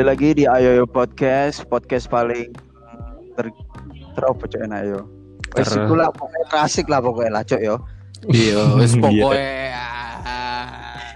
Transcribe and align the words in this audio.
kembali 0.00 0.16
lagi 0.16 0.32
di 0.32 0.44
Ayo 0.48 0.80
Yo 0.80 0.86
Podcast, 0.88 1.68
podcast 1.68 2.08
paling 2.08 2.56
ter 3.36 3.52
teropo 4.16 4.48
cok 4.48 4.64
enak 4.64 4.88
yo. 4.88 5.04
Ter- 5.52 5.76
iku 5.76 5.92
lah 5.92 6.08
pokoknya 6.08 6.46
klasik 6.48 6.88
lah 6.88 7.04
pokoknya 7.04 7.36
lah 7.36 7.44
cok 7.44 7.60
yo. 7.60 7.76
Iya, 8.32 8.80
wis 8.80 8.96
Iya. 8.96 9.02
pokoke. 9.04 9.36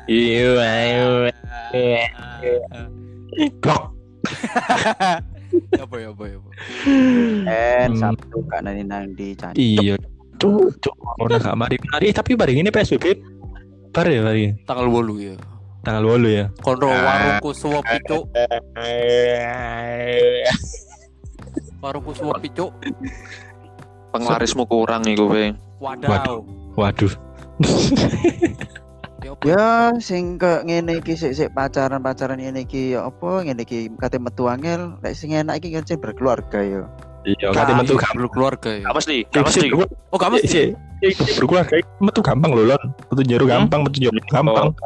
Iya, 0.05 0.49
ayo. 0.61 1.09
Blok. 3.65 3.83
Apa 5.81 5.95
ya, 5.97 6.09
apa 6.13 6.25
ya. 6.29 6.39
En. 7.89 7.97
Sabtu 7.97 8.37
kak 8.53 8.69
nani 8.69 8.85
nang 8.85 9.17
di 9.17 9.33
Cancuk. 9.33 9.65
Iya. 9.65 9.97
Cuk, 10.37 10.77
cuk. 10.85 10.93
Corona 10.93 11.41
gak 11.41 11.57
mari 11.57 11.81
mari 11.89 12.13
tapi 12.13 12.37
bareng 12.37 12.61
ini 12.61 12.69
PSBB. 12.69 13.17
Bar 13.97 14.13
ya 14.13 14.21
mari. 14.21 14.53
Tanggal 14.69 14.93
8 14.93 15.25
ya. 15.25 15.54
Tanggal 15.85 16.17
8 16.17 16.25
ya. 16.33 16.45
Konro 16.65 16.89
warungku 16.89 17.53
suwep 17.53 17.85
picuk, 17.85 18.25
warungku 21.85 22.13
suwep 22.17 22.41
picuk. 22.41 22.73
Penglarismu 24.17 24.65
kurang 24.65 25.05
iku 25.05 25.29
kowe. 25.29 25.47
Wadaw. 25.85 26.41
Waduh. 26.81 27.13
Ya 29.25 29.33
apa? 29.33 29.45
Ya 29.45 29.69
sing 30.01 30.41
ke 30.41 30.65
ngene 30.65 31.05
iki 31.05 31.17
sik 31.17 31.37
sik 31.37 31.53
pacaran-pacaran 31.53 32.41
ngene 32.41 32.65
iki 32.65 32.97
ya 32.97 33.09
apa 33.09 33.45
ngene 33.45 33.65
iki 33.65 33.93
kate 34.01 34.17
metu 34.17 34.49
angel 34.49 34.97
lek 35.05 35.13
sing 35.13 35.37
enak 35.37 35.61
iki 35.61 35.77
kan 35.77 35.85
sing 35.85 36.01
berkeluarga 36.01 36.65
yo. 36.65 36.89
Iya, 37.25 37.57
Kate 37.57 37.73
metu 37.73 37.97
metu 37.97 38.05
gampang. 38.05 38.29
keluarga 38.37 38.69
ya. 38.69 38.85
Gak 38.85 38.97
mesti, 39.01 39.17
gak 39.33 39.49
mesti. 39.49 39.73
Oh, 40.13 40.21
gak 40.21 40.31
mesti. 40.37 40.45
Sih, 40.45 40.69
berkeluarga 41.41 41.81
metu 42.01 42.21
gampang 42.21 42.53
lho, 42.53 42.69
Lon. 42.69 42.83
Metu 43.09 43.23
jero 43.25 43.45
gampang, 43.49 43.81
metu 43.81 43.97
jero 43.97 44.21
gampang. 44.29 44.77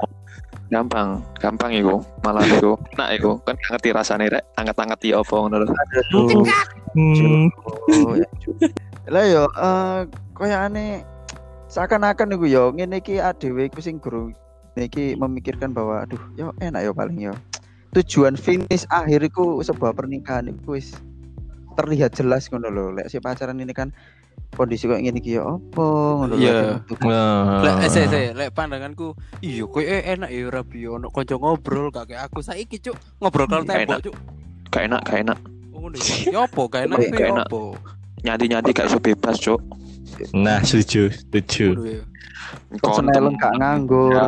Gampang, 0.68 1.24
gampang 1.40 1.72
iku. 1.72 2.04
Malah 2.20 2.44
iku. 2.44 2.76
Nah 3.00 3.08
iku 3.16 3.40
kan 3.40 3.56
gak 3.56 3.80
ngerti 3.80 3.88
rasane 3.96 4.28
rek, 4.28 4.44
anget-anget 4.60 5.00
ya 5.00 5.24
apa 5.24 5.34
ngono 5.34 5.56
lho. 5.64 5.66
Aduh. 5.72 6.44
Hmm. 6.92 7.48
Lah 9.08 9.24
yo 9.24 9.48
eh 9.48 10.00
koyane 10.36 11.04
seakan-akan 11.72 12.36
iku 12.36 12.44
yo 12.44 12.64
ngene 12.76 13.00
iki 13.00 13.16
adewe 13.16 13.68
iku 13.72 13.80
sing 13.80 13.96
guru 13.96 14.28
iki 14.76 15.16
memikirkan 15.16 15.72
bahwa 15.72 16.04
aduh 16.04 16.20
yo 16.36 16.52
enak 16.60 16.84
yo 16.84 16.92
paling 16.92 17.32
yo. 17.32 17.34
Tujuan 17.96 18.36
finish 18.36 18.84
akhir 18.92 19.24
iku 19.24 19.64
sebuah 19.64 19.96
pernikahan 19.96 20.52
iku 20.52 20.76
wis 20.76 20.92
terlihat 21.80 22.12
jelas 22.12 22.52
ngono 22.52 22.68
lho. 22.68 22.86
Lek 22.92 23.08
si 23.08 23.16
pacaran 23.16 23.56
ini 23.56 23.72
kan 23.72 23.88
kondisi 24.52 24.84
ngene 24.86 25.18
iki 25.18 25.36
yo 25.36 25.58
apa 25.58 25.86
ngono. 26.18 26.34
Iya. 26.34 26.82
Nah. 27.04 27.62
Lek 27.62 27.74
eh, 27.84 27.90
se 27.90 28.00
se 28.06 28.20
lek 28.32 28.50
pandanganku 28.52 29.12
iya 29.38 29.64
kowe 29.64 29.80
eh, 29.80 30.02
enak 30.12 30.30
ya 30.30 30.48
rabi 30.48 30.84
ono 30.84 31.08
kanca 31.08 31.34
ngobrol 31.34 31.88
gak 31.88 32.10
kayak 32.10 32.26
aku 32.26 32.40
saiki 32.40 32.78
cuk 32.78 32.96
ngobrol 33.18 33.46
karo 33.46 33.62
Gak 33.62 33.74
tembok 33.84 33.86
enak. 33.86 34.00
cuk. 34.02 34.14
Gak 34.68 34.82
enak, 34.84 35.00
gak 35.02 35.18
enak. 35.24 35.38
Oh, 35.72 35.78
ngono 35.80 35.96
ya. 35.96 36.14
Ya 36.28 36.38
apa 36.44 36.62
gak 36.68 36.82
enak 36.84 36.98
Gak 36.98 37.16
ya 37.16 37.28
enak. 37.32 37.46
apa? 37.46 37.62
Nyanti-nyanti 38.18 38.70
gak 38.74 38.86
iso 38.90 38.98
bebas, 38.98 39.36
Cuk. 39.38 39.60
Nah, 40.34 40.58
setuju, 40.60 41.06
setuju. 41.08 41.66
Ya. 41.86 42.02
Senelen 42.92 43.38
gak 43.38 43.54
nganggur. 43.56 44.10
Ya, 44.10 44.26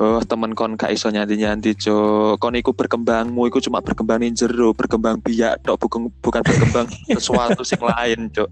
Oh, 0.00 0.16
temen 0.24 0.56
kon 0.56 0.74
gak 0.74 0.90
iso 0.90 1.06
nyanti-nyanti, 1.08 1.76
Cuk. 1.76 2.36
Kon 2.36 2.56
iku 2.56 2.72
berkembangmu 2.72 3.46
iku 3.46 3.60
cuma 3.60 3.78
berkembang 3.78 4.20
ning 4.20 4.32
jero, 4.32 4.72
berkembang 4.72 5.20
biak 5.20 5.60
tok 5.60 5.76
bukan 5.78 6.08
bukan 6.18 6.40
berkembang 6.40 6.88
sesuatu 7.16 7.62
sing 7.62 7.78
lain, 7.78 8.26
Cuk. 8.28 8.48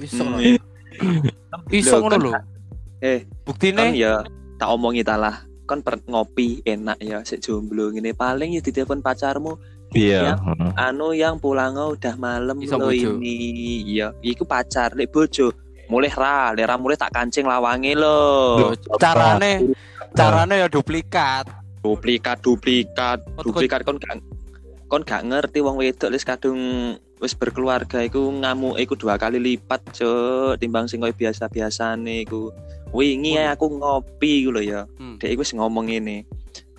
Iso 0.00 0.24
Hmm. 0.24 1.24
Iso 1.72 1.96
Lho, 1.98 2.02
ngono 2.04 2.16
kan- 2.16 2.22
lho. 2.22 2.32
Eh, 3.02 3.20
Buktine? 3.42 3.80
kan 3.80 3.96
ya 3.96 4.22
tak 4.56 4.68
omongi 4.70 5.02
ta 5.02 5.16
lah. 5.16 5.42
Kon 5.66 5.80
per 5.80 5.98
ngopi 6.04 6.60
enak 6.62 7.00
ya 7.00 7.24
sik 7.24 7.40
jomblo 7.40 7.90
ngene. 7.90 8.12
Paling 8.12 8.54
ya 8.54 8.60
ditelepon 8.60 9.00
pacarmu. 9.00 9.56
Iya. 9.92 10.40
anu 10.80 11.12
yang 11.12 11.36
pulang 11.36 11.76
udah 11.76 12.16
malam 12.16 12.56
Iso 12.64 12.80
lo 12.80 12.88
ini. 12.88 13.84
Iya 13.84 14.16
iku 14.24 14.44
pacar. 14.44 14.96
Lek 14.96 15.12
bojo 15.12 15.52
mulai 15.88 16.08
ra. 16.08 16.52
Lek 16.56 16.64
ra 16.64 16.76
mulai 16.80 16.96
tak 16.96 17.12
kancing 17.12 17.44
lawange 17.44 17.92
lo. 17.92 18.72
Carane 18.96 19.72
carane 20.12 20.54
ya 20.60 20.68
duplikat. 20.68 21.48
duplikat 21.82 22.38
duplikat 22.40 23.18
duplikat. 23.42 23.82
Kon 23.82 23.98
gak 23.98 24.16
kon 24.86 25.02
gak 25.02 25.24
ngerti 25.26 25.58
wong 25.58 25.80
wedok 25.82 26.14
wis 26.14 26.22
kadung 26.22 26.94
wis 27.22 27.38
berkeluarga 27.38 28.02
iku 28.02 28.18
ngamuk 28.34 28.76
iku 28.76 28.98
dua 28.98 29.14
kali 29.14 29.38
lipat 29.38 29.94
cuk 29.94 30.58
timbang 30.58 30.90
sing 30.90 30.98
koyo 30.98 31.14
biasa-biasane 31.14 32.26
iku. 32.26 32.50
Wingi 32.90 33.38
ae 33.38 33.48
aku 33.48 33.70
ngopi 33.72 34.42
iku 34.44 34.50
lho 34.52 34.60
ya. 34.60 34.80
Hmm. 34.98 35.16
dek 35.16 35.32
iku 35.32 35.40
wis 35.40 35.54
ngomong 35.54 35.88
ini 35.88 36.26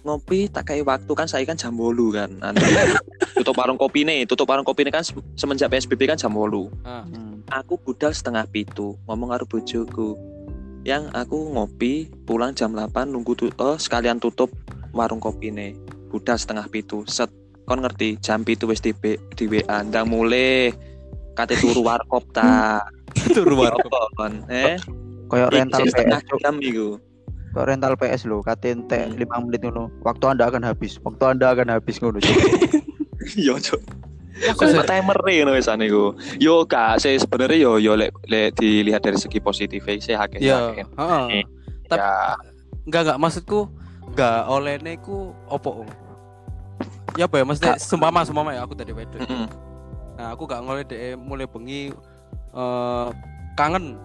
ngopi 0.03 0.51
tak 0.51 0.67
kayak 0.67 0.83
waktu 0.83 1.11
kan 1.15 1.31
saya 1.31 1.47
kan 1.47 1.55
jam 1.55 1.79
8 1.79 1.95
kan. 2.11 2.29
Nanti 2.43 2.59
tutup 3.33 3.55
warung 3.55 3.79
kopi 3.79 4.03
nih 4.03 4.27
tutup 4.27 4.45
warung 4.45 4.67
kopi 4.67 4.83
nih 4.83 4.91
kan 4.91 5.01
se- 5.01 5.15
semenjak 5.33 5.71
PSBB 5.71 6.11
kan 6.11 6.19
jam 6.19 6.35
8 6.35 6.43
Ah. 6.83 7.07
Hmm. 7.07 7.39
aku 7.47 7.79
budal 7.79 8.11
setengah 8.11 8.43
pitu 8.45 8.99
ngomong 9.07 9.31
karo 9.31 9.47
bojoku. 9.47 10.19
Yang 10.83 11.07
aku 11.15 11.55
ngopi 11.55 12.11
pulang 12.27 12.51
jam 12.51 12.75
8 12.75 13.07
nunggu 13.07 13.31
tu- 13.33 13.55
oh, 13.55 13.79
sekalian 13.79 14.19
tutup 14.19 14.51
warung 14.91 15.23
kopi 15.23 15.49
nih 15.49 15.71
budal 16.11 16.35
setengah 16.35 16.67
pitu 16.67 17.07
set 17.07 17.31
kon 17.63 17.79
ngerti 17.79 18.19
jam 18.19 18.41
pitu 18.41 18.65
wis 18.65 18.79
di, 18.79 18.91
B- 18.91 19.19
di 19.31 19.47
WA 19.47 19.81
ndang 19.81 20.07
mulai 20.07 20.71
kate 21.33 21.55
turu 21.55 21.81
warkop 21.81 22.27
ta 22.31 22.83
Turu 23.35 23.61
apa 23.61 23.99
kon 24.13 24.33
eh 24.47 24.75
Koyo 25.25 25.47
rental 25.49 25.85
PS. 25.85 26.27
Jam 26.39 26.59
iku 26.59 26.99
Kok 27.53 27.65
rental 27.65 27.93
PS 27.93 28.25
lo, 28.25 28.41
kate 28.41 28.69
entek 28.69 29.13
Hmm. 29.13 29.21
5 29.21 29.45
menit 29.45 29.61
ngono. 29.61 29.93
Waktu 30.01 30.25
Anda 30.25 30.49
akan 30.49 30.65
habis. 30.65 30.97
Waktu 30.99 31.37
Anda 31.37 31.53
akan 31.53 31.69
habis 31.69 32.01
ngono. 32.01 32.17
Iya 33.37 33.53
cok 33.55 33.81
Aku 34.49 34.65
Kok 34.65 34.83
timer 34.83 35.17
nih 35.23 35.35
ngono 35.39 35.51
wisan 35.53 35.79
iku. 35.79 36.17
Yo 36.35 36.65
kak, 36.65 36.97
saya 36.97 37.15
sebenarnya 37.15 37.55
yo 37.55 37.77
yo 37.77 37.93
lek 37.93 38.09
lek 38.25 38.57
dilihat 38.57 38.99
dari 38.99 39.15
segi 39.15 39.37
positif 39.37 39.85
saya 40.01 40.25
akeh. 40.25 40.41
Ya, 40.41 40.73
akeh. 40.73 40.85
heeh. 40.89 41.25
Eh, 41.31 41.43
Tapi- 41.87 42.01
Ya, 42.01 42.33
Enggak 42.83 43.01
enggak 43.05 43.19
maksudku 43.21 43.59
enggak 44.09 44.37
olehne 44.49 44.93
ku 44.99 45.31
opo? 45.45 45.85
Ya 47.13 47.29
apa 47.29 47.35
ya 47.37 47.43
maksudnya 47.45 47.75
sumpama 47.77 48.25
sumpama 48.25 48.57
ya 48.57 48.65
aku 48.65 48.73
tadi 48.73 48.89
wedok. 48.89 49.21
mm-mm. 49.21 49.47
Nah, 50.13 50.27
aku 50.33 50.45
gak 50.45 50.61
ngoleh 50.61 50.85
deh 50.85 51.17
mulai 51.17 51.49
bengi 51.49 51.89
eh 52.53 53.07
kangen 53.57 53.97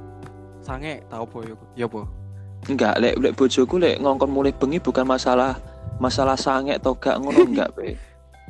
sange 0.65 1.01
tau 1.09 1.25
apa 1.25 1.39
ya 1.45 1.55
ya 1.77 1.85
apa? 1.89 2.05
enggak 2.67 2.95
lek 2.99 3.15
lek 3.23 3.33
bojoku 3.39 3.79
lek 3.79 3.97
ngongkon 4.03 4.29
mulai 4.29 4.53
bengi 4.53 4.83
bukan 4.83 5.07
masalah 5.07 5.57
masalah 5.97 6.35
sange 6.37 6.77
atau 6.77 6.93
gak 6.97 7.17
ngono 7.21 7.45
enggak 7.53 7.73
be. 7.77 7.97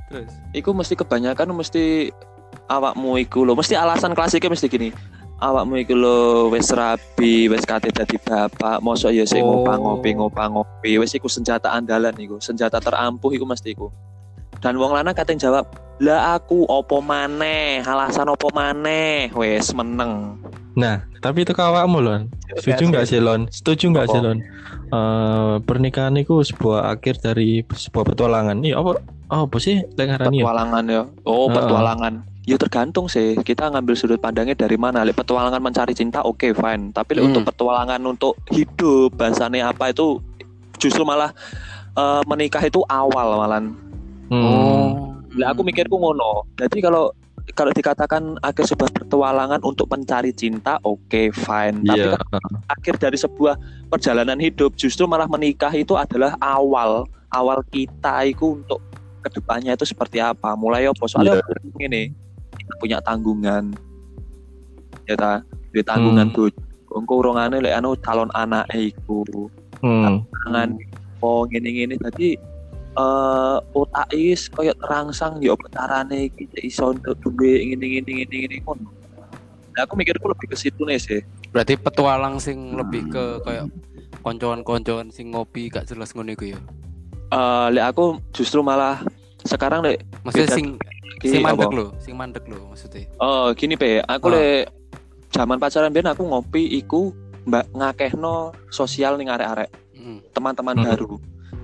Terus 0.08 0.32
Iku 0.56 0.72
mesti 0.72 0.96
kebanyakan 0.96 1.52
mesti 1.52 2.08
awakmu 2.66 3.20
iku 3.20 3.44
lo 3.44 3.52
mesti 3.54 3.76
alasan 3.76 4.16
klasiknya 4.16 4.54
mesti 4.54 4.66
gini. 4.66 4.90
Awakmu 5.38 5.78
iku 5.86 5.94
lo 5.94 6.18
wis 6.50 6.74
rabi, 6.74 7.46
wis 7.46 7.62
kate 7.62 7.94
dadi 7.94 8.18
bapak, 8.18 8.82
mosok 8.82 9.14
ya 9.14 9.22
sing 9.22 9.46
Oh. 9.46 9.62
ngopi 9.62 10.18
ngopang 10.18 10.50
ngopi, 10.50 10.98
wis 10.98 11.14
iku 11.14 11.30
senjata 11.30 11.70
andalan 11.70 12.10
iku, 12.18 12.42
senjata 12.42 12.82
terampuh 12.82 13.30
iku 13.30 13.46
mesti 13.46 13.70
iku. 13.70 13.86
Dan 14.58 14.74
wong 14.78 14.94
lanang 14.94 15.14
kating 15.14 15.38
jawab, 15.38 15.70
"Lah 16.02 16.34
aku 16.38 16.66
opo 16.66 16.98
maneh, 16.98 17.82
alasan 17.86 18.30
opo 18.30 18.50
maneh." 18.50 19.30
Wes 19.34 19.70
meneng. 19.74 20.38
Nah, 20.78 21.02
tapi 21.18 21.42
itu 21.42 21.50
kawakmu, 21.50 21.98
Lon. 21.98 22.30
Setuju 22.54 22.94
nggak 22.94 23.06
sih, 23.10 23.18
Lon? 23.18 23.50
Setuju 23.50 23.90
nggak 23.90 24.06
sih, 24.14 24.20
Lon? 24.22 24.38
Eh, 24.88 25.54
pernikahan 25.66 26.14
itu 26.14 26.38
sebuah 26.46 26.94
akhir 26.94 27.18
dari 27.18 27.66
sebuah 27.66 28.14
petualangan. 28.14 28.62
Iya, 28.62 28.78
apa? 28.78 29.02
Oh, 29.28 29.44
apa 29.50 29.58
sih? 29.58 29.82
Ya? 29.98 30.16
Petualangan 30.16 30.84
ya. 30.86 31.02
Oh, 31.26 31.50
Heeh. 31.50 31.56
petualangan. 31.58 32.14
Ya 32.48 32.56
tergantung 32.56 33.12
sih, 33.12 33.36
kita 33.44 33.68
ngambil 33.68 33.92
sudut 33.92 34.16
pandangnya 34.16 34.56
dari 34.56 34.80
mana. 34.80 35.04
Lek 35.04 35.20
petualangan 35.20 35.60
mencari 35.60 35.92
cinta, 35.92 36.24
oke 36.24 36.56
fine. 36.56 36.96
Tapi 36.96 37.10
lek 37.12 37.22
Hmm. 37.26 37.30
untuk 37.36 37.44
petualangan 37.52 38.00
untuk 38.08 38.40
hidup, 38.48 39.12
bahasanya 39.20 39.68
apa 39.68 39.92
itu 39.92 40.22
justru 40.80 41.04
malah 41.04 41.34
eh, 41.98 42.22
menikah 42.30 42.62
itu 42.62 42.80
awal 42.86 43.34
malan. 43.36 43.74
Hmm. 44.28 44.86
Lah 45.36 45.52
aku 45.52 45.60
mikirku 45.62 45.96
ngono. 45.96 46.44
Jadi 46.56 46.80
kalau 46.80 47.12
kalau 47.56 47.72
dikatakan 47.72 48.36
akhir 48.44 48.68
sebuah 48.68 48.92
petualangan 48.92 49.64
untuk 49.64 49.88
mencari 49.88 50.36
cinta, 50.36 50.76
oke 50.84 51.32
fine. 51.32 51.80
Tapi 51.80 51.96
Iya. 51.96 52.12
kan 52.12 52.52
akhir 52.68 52.94
dari 53.00 53.16
sebuah 53.16 53.56
perjalanan 53.88 54.36
hidup 54.36 54.76
justru 54.76 55.08
malah 55.08 55.24
menikah 55.24 55.72
itu 55.72 55.96
adalah 55.96 56.36
awal 56.38 57.08
awal 57.32 57.64
kita 57.72 58.28
itu 58.28 58.60
untuk 58.60 58.80
ke 59.20 59.28
depannya 59.32 59.72
itu 59.72 59.84
seperti 59.84 60.20
apa 60.20 60.54
mulai 60.54 60.88
apa 60.88 61.04
soalnya 61.08 61.40
ini 61.80 62.12
kita 62.54 62.72
punya 62.80 62.98
tanggungan 63.02 63.72
ya 65.04 65.16
ta 65.16 65.40
di 65.72 65.80
tanggungan 65.82 66.28
Hmm. 66.30 66.36
tuh 66.36 66.48
engko 66.94 67.20
urungane 67.20 67.60
lek 67.60 67.74
anu 67.74 67.96
calon 68.00 68.28
anak 68.32 68.64
iku 68.72 69.24
Hmm. 69.80 70.20
tangan 70.44 70.76
oh 71.20 71.44
ngene 71.48 71.68
ngene 71.68 71.94
eh 72.98 73.56
otak 73.78 74.08
is 74.10 74.50
koyo 74.50 74.74
terangsang 74.74 75.38
ya 75.38 75.54
apa 75.54 75.66
carane 75.70 76.28
iki 76.28 76.50
iso 76.66 76.90
untuk 76.90 77.14
duwe 77.22 77.62
ngene 77.62 77.86
ngene 78.02 78.10
ngene 78.10 78.34
ngene 78.42 78.56
ngono 78.66 78.90
nah, 79.72 79.86
aku 79.86 79.94
mikirku 79.94 80.26
lebih 80.26 80.50
ke 80.50 80.56
situ 80.58 80.82
nih 80.82 80.98
sih 80.98 81.20
berarti 81.54 81.78
petualang 81.78 82.42
sing 82.42 82.74
lebih 82.74 83.06
ke 83.08 83.24
kayak 83.46 83.70
koncoan-koncoan 84.20 85.14
sing 85.14 85.30
ngopi 85.30 85.70
gak 85.70 85.86
jelas 85.86 86.10
ngono 86.12 86.34
iku 86.34 86.52
ya. 86.52 86.60
Eh, 87.28 87.66
lek 87.70 87.84
aku 87.94 88.18
justru 88.34 88.60
malah 88.60 89.00
sekarang 89.46 89.80
lek 89.80 90.02
Maksudnya 90.26 90.48
Beda 90.50 90.56
sing 90.58 90.66
sing 91.22 91.40
mandek 91.40 91.70
lho, 91.72 91.86
sing 92.02 92.14
mandek 92.18 92.44
lho 92.50 92.58
maksudnya. 92.68 93.06
Oh, 93.22 93.54
gini 93.54 93.78
pe, 93.78 94.02
aku 94.04 94.28
Ah. 94.28 94.32
le 94.34 94.44
zaman 95.30 95.56
pacaran 95.56 95.94
ben 95.94 96.08
aku 96.10 96.26
ngopi 96.26 96.66
iku 96.76 97.14
mbak 97.46 97.70
ngakehno 97.72 98.52
sosial 98.68 99.16
ning 99.16 99.30
arek-arek 99.30 99.70
Mm. 99.94 100.18
teman-teman 100.34 100.76
Hmm. 100.76 100.86
baru. 100.88 101.10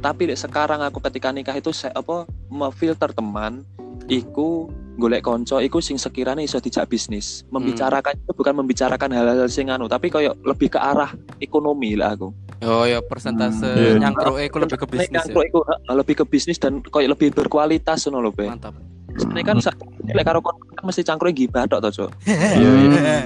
Tapi 0.04 0.28
sekarang 0.36 0.84
aku 0.84 1.00
ketika 1.02 1.32
nikah 1.32 1.56
itu 1.56 1.72
saya 1.72 1.96
apa 1.96 2.28
memfilter 2.52 3.08
teman 3.08 3.64
iku 4.04 4.68
golek 4.94 5.24
konco 5.24 5.58
iku 5.58 5.80
sing 5.80 5.96
sekiranya 5.96 6.44
iso 6.44 6.60
dijak 6.60 6.86
bisnis. 6.86 7.40
Membicarakan 7.48 8.12
itu 8.14 8.30
bukan 8.30 8.52
membicarakan 8.54 9.08
hal-hal 9.10 9.48
sing 9.48 9.72
anu, 9.72 9.88
tapi 9.88 10.12
koyo 10.12 10.36
lebih 10.44 10.68
ke 10.68 10.78
arah 10.78 11.08
ekonomi 11.40 11.96
lah 11.96 12.12
aku. 12.12 12.28
Oh 12.60 12.84
ya 12.84 13.00
persentase 13.00 13.64
Hmm, 13.64 13.80
iya. 13.80 13.92
nyangkruk 13.98 14.36
iku 14.38 14.56
lebih 14.60 14.76
ke 14.76 14.86
bisnis. 14.86 15.24
Nek 15.24 15.32
Ya. 15.32 15.42
iku 15.42 15.58
lebih 15.90 16.14
ke 16.14 16.24
bisnis 16.28 16.58
dan 16.58 16.84
koyo 16.84 17.08
lebih 17.08 17.32
berkualitas 17.32 18.04
ngono 18.04 18.28
lho, 18.28 18.30
Be. 18.30 18.44
Mantap. 18.44 18.76
Sebenarnya 19.16 19.46
kan 19.46 19.56
sa- 19.58 19.78
lek 20.04 20.20
karo 20.22 20.44
kon 20.44 20.60
kan 20.70 20.84
mesti 20.84 21.00
cangkruk 21.00 21.32
gibah 21.32 21.64
tok 21.64 21.80
to, 21.80 21.90
Cuk. 21.96 22.10
Iya, 22.28 22.70
iya. 22.76 23.16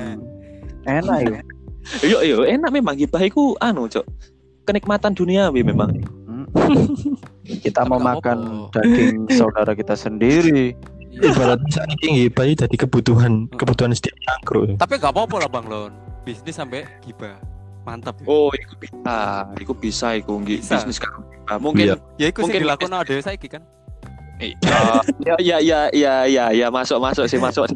Enak 1.03 1.19
ya. 1.27 1.41
Yo 2.07 2.23
yo 2.23 2.37
enak 2.45 2.71
memang 2.71 2.95
gibah 2.95 3.19
iku 3.19 3.59
anu, 3.59 3.91
Cuk. 3.91 4.07
Kenikmatan 4.63 5.11
duniawi 5.11 5.61
memang. 5.61 6.18
Kita 7.65 7.85
mau 7.85 7.97
makan 7.97 8.69
daging 8.71 9.29
saudara 9.33 9.73
kita 9.73 9.95
sendiri. 9.95 10.77
Ibarat 11.19 11.59
saking 11.67 12.15
gibah 12.21 12.47
jadi 12.47 12.77
kebutuhan 12.79 13.51
kebutuhan 13.57 13.91
setiap 13.91 14.15
cangkruk. 14.23 14.79
Tapi 14.79 14.95
gak 14.97 15.11
apa-apa 15.11 15.37
lah 15.43 15.51
Bang 15.51 15.67
Lon. 15.67 15.91
Bisnis 16.23 16.55
sampai 16.55 16.85
gibah. 17.03 17.41
Mantap 17.83 18.21
ya. 18.21 18.27
Oh, 18.29 18.53
iku 18.53 18.75
bisa. 18.77 18.99
Iku 19.57 19.73
bisa 19.75 20.09
iku 20.15 20.39
nggih 20.39 20.61
Bisa. 20.61 20.79
bisnis 20.79 21.01
gibah. 21.01 21.57
Mungkin 21.59 21.85
Iya. 21.91 21.97
Ya 22.21 22.29
sing 22.29 22.45
Mungkin- 22.45 22.63
dilakukan 22.63 22.93
ada 22.95 23.15
saiki 23.19 23.49
kan. 23.49 23.65
Eh, 24.39 24.55
ya 25.19 25.35
ya 25.43 25.57
ya 25.59 25.81
ya 25.91 26.15
ya 26.31 26.45
ya 26.55 26.67
masuk 26.71 27.03
masuk 27.03 27.27
sih 27.27 27.43
masuk 27.43 27.67
sih. 27.67 27.75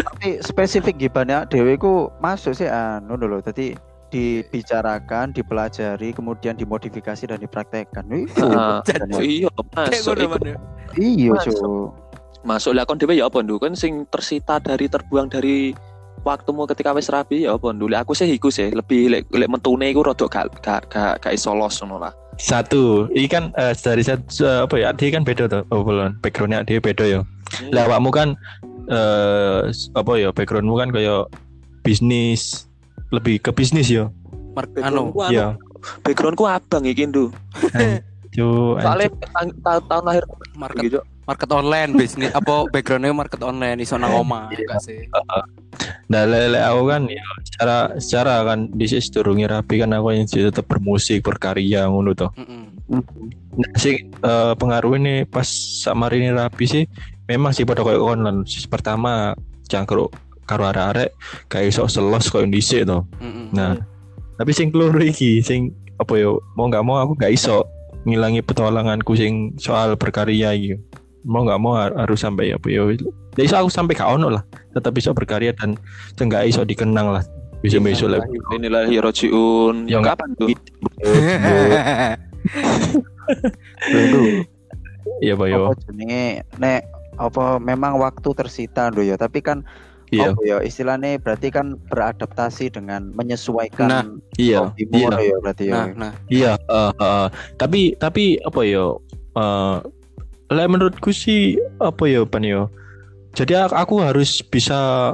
Tapi 0.00 0.40
spesifik 0.40 0.96
gibahnya 0.96 1.44
dewe 1.44 1.76
ku 1.76 2.08
masuk 2.24 2.56
sih 2.56 2.64
anu 2.64 3.20
lho. 3.20 3.44
Tadi 3.44 3.76
dibicarakan, 4.08 5.30
dipelajari, 5.30 6.10
kemudian 6.10 6.54
dimodifikasi 6.54 7.24
dan 7.24 7.38
dipraktekkan. 7.38 8.04
Heeh. 8.08 8.76
Dan- 8.82 9.10
Iya, 9.18 9.48
Kayak 9.70 10.02
masuk 10.02 10.14
ya. 10.42 10.56
Iya, 10.94 11.30
Masuk. 11.32 11.54
Cuk. 11.54 11.88
Masuk 12.40 12.72
lah 12.72 12.84
kon 12.84 12.96
dhewe 12.96 13.12
ya 13.12 13.26
apa 13.26 13.42
ndu 13.42 13.58
kan 13.58 13.74
sing 13.74 14.06
tersita 14.06 14.56
dari 14.58 14.86
terbuang 14.86 15.26
dari 15.26 15.74
waktumu 16.20 16.64
ketika 16.64 16.94
wis 16.94 17.08
rapi 17.08 17.44
ya 17.44 17.52
apa 17.52 17.70
ndu. 17.70 17.90
Aku 17.90 18.14
sih 18.14 18.26
iku 18.26 18.48
sih 18.48 18.70
lebih 18.70 19.10
lek 19.10 19.22
lek 19.28 19.50
metune 19.50 19.86
iku 19.86 20.00
rada 20.02 20.24
gak 20.24 20.46
gak 20.58 20.86
gak 20.88 21.12
gak 21.18 21.32
iso 21.32 21.52
los 21.52 21.76
ngono 21.78 21.98
lah. 22.00 22.14
Satu, 22.38 23.10
ini 23.10 23.26
kan 23.26 23.50
eh, 23.52 23.74
dari 23.74 24.00
satu 24.00 24.22
eh, 24.40 24.60
apa 24.62 24.74
ya? 24.76 24.94
Dia 24.94 25.10
kan 25.10 25.26
beda 25.26 25.44
tuh, 25.46 25.66
oh, 25.68 25.82
belum. 25.82 26.22
Backgroundnya 26.22 26.62
dia 26.62 26.78
beda 26.78 27.04
ya. 27.04 27.20
Lah 27.68 27.84
awakmu 27.84 28.10
kan 28.10 28.38
eh 28.86 29.68
s- 29.68 29.90
apa 29.92 30.14
ya? 30.14 30.30
Backgroundmu 30.30 30.78
kan 30.78 30.88
kayak 30.88 31.26
bisnis 31.82 32.67
lebih 33.08 33.40
ke 33.40 33.50
bisnis 33.52 33.88
ya. 33.88 34.12
Anu 34.82 35.14
anu, 35.14 35.30
Iya. 35.30 35.54
backgroundku 36.02 36.44
abang 36.44 36.82
iki 36.82 37.06
ndu. 37.06 37.30
Cu, 38.28 38.76
Soalnya 38.76 39.08
tang- 39.32 39.56
ta- 39.64 39.84
tahun 39.88 40.04
lahir 40.04 40.24
market 40.52 40.82
gitu. 40.84 41.00
market 41.24 41.48
online 41.48 41.92
bisnis 41.96 42.28
apa 42.36 42.68
backgroundnya 42.68 43.12
market 43.16 43.40
online 43.40 43.80
iso 43.80 43.96
nang 43.96 44.12
omah 44.12 44.52
enggak 44.52 44.80
sih. 44.84 45.08
Nah, 46.08 46.22
lele 46.28 46.60
aku 46.60 46.82
kan 46.88 47.02
ya 47.08 47.24
secara 47.44 47.76
secara 47.96 48.34
kan 48.44 48.68
di 48.68 48.84
sisi 48.84 49.08
durunge 49.12 49.48
rapi 49.48 49.80
kan 49.80 49.92
aku 49.96 50.12
yang 50.12 50.28
tetap 50.28 50.64
bermusik, 50.68 51.24
berkarya 51.24 51.88
ngono 51.88 52.12
toh. 52.12 52.32
Mm-mm. 52.36 52.64
Nah, 53.56 53.72
sing 53.76 54.12
eh, 54.12 54.52
pengaruh 54.56 54.96
ini 54.96 55.24
pas 55.24 55.48
sama 55.80 56.08
ini 56.12 56.28
rapi 56.28 56.64
sih 56.68 56.84
memang 57.28 57.52
sih 57.56 57.64
pada 57.64 57.80
koyo 57.80 58.08
online. 58.08 58.44
Pertama 58.68 59.32
cangkruk 59.68 60.12
karo 60.48 60.64
arek-arek 60.64 61.12
kayak 61.52 61.68
iso 61.68 61.84
selos 61.84 62.32
koyo 62.32 62.48
dhisik 62.48 62.88
toh. 62.88 63.04
Mm-mm. 63.20 63.52
Nah, 63.52 63.76
tapi 64.40 64.56
sing 64.56 64.72
keloro 64.72 64.98
iki 64.98 65.44
sing 65.44 65.76
apa 66.00 66.16
yo 66.16 66.40
mau 66.56 66.72
nggak 66.72 66.84
mau 66.86 66.96
aku 66.96 67.12
nggak 67.20 67.36
iso 67.36 67.68
ngilangi 68.08 68.40
petualanganku 68.40 69.12
sing 69.12 69.52
soal 69.60 69.92
berkarya 70.00 70.56
iki. 70.56 70.80
Mau 71.28 71.44
nggak 71.44 71.60
mau 71.60 71.76
har- 71.76 71.94
harus 72.00 72.24
sampai 72.24 72.56
apa 72.56 72.66
yo. 72.72 72.88
Ya 73.36 73.42
iso 73.44 73.54
aku 73.60 73.68
sampai 73.68 73.94
gak 73.94 74.08
ono 74.18 74.32
lah. 74.32 74.42
Tetap 74.74 74.96
iso 74.96 75.12
berkarya 75.12 75.52
dan 75.52 75.76
enggak 76.16 76.48
iso 76.48 76.64
dikenang 76.64 77.12
lah. 77.12 77.22
Bisa 77.58 77.82
besok 77.82 78.14
lah. 78.14 78.22
Inilah 78.54 78.86
Hirojiun. 78.86 79.90
Ya, 79.90 79.98
enggak. 79.98 80.18
kapan 80.18 80.30
tuh? 80.38 80.48
Dulu. 83.90 84.22
Iya, 85.18 85.34
Pak 85.34 85.46
yo. 85.50 85.62
Apa 85.66 85.74
jenenge 85.90 86.46
nek 86.62 86.80
apa 87.18 87.58
memang 87.58 87.98
waktu 87.98 88.30
tersita 88.30 88.94
lho 88.94 89.02
ya, 89.02 89.18
tapi 89.18 89.42
kan 89.42 89.66
Iya, 90.08 90.32
apa 90.32 90.40
ya 90.40 90.56
istilahnya 90.64 91.20
berarti 91.20 91.52
kan 91.52 91.76
beradaptasi 91.92 92.72
dengan 92.72 93.12
menyesuaikan 93.12 93.88
Nah, 93.88 94.04
iya, 94.40 94.72
iya. 94.88 95.08
ya 95.12 95.36
berarti 95.44 95.64
ya. 95.68 95.74
Nah, 95.74 95.86
nah. 95.92 96.12
Iya, 96.26 96.52
eh, 96.56 96.92
eh, 96.96 97.26
tapi 97.56 97.80
tapi 97.94 98.40
apa 98.40 98.60
yo? 98.64 99.04
Eh, 99.36 99.76
lah 100.48 100.64
menurutku 100.64 101.12
sih 101.12 101.60
apa 101.76 102.08
yo 102.08 102.24
pan 102.24 102.40
yo. 102.40 102.72
Jadi 103.36 103.52
ak- 103.52 103.76
aku 103.76 104.00
harus 104.00 104.40
bisa 104.40 105.12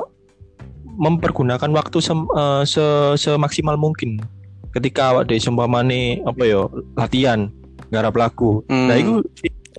mempergunakan 0.95 1.71
waktu 1.75 1.99
sem- 1.99 2.31
eh, 2.31 2.63
se 2.63 2.85
semaksimal 3.19 3.75
mungkin. 3.75 4.23
Ketika 4.71 5.11
awak 5.11 5.27
dhewe 5.27 5.39
seumpamane 5.39 6.23
apa 6.23 6.43
yo 6.47 6.71
latihan 6.95 7.51
garap 7.91 8.15
lagu. 8.15 8.63
Hmm. 8.67 8.91
Nah, 8.91 8.97
itu 8.99 9.23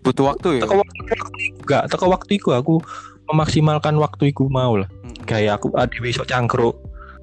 butuh 0.03 0.35
waktu 0.35 0.59
ya. 0.59 0.67
teko 0.67 0.75
waktu 0.77 0.99
enggak 1.63 1.83
teko 1.89 2.05
waktu 2.11 2.35
aku 2.37 2.75
memaksimalkan 3.27 3.95
waktu 3.97 4.31
iku 4.31 4.47
mau 4.47 4.77
lah. 4.77 4.89
Kayak 5.25 5.61
aku 5.61 5.73
adewe 5.75 6.09
iso 6.09 6.23
cangkruk. 6.23 6.75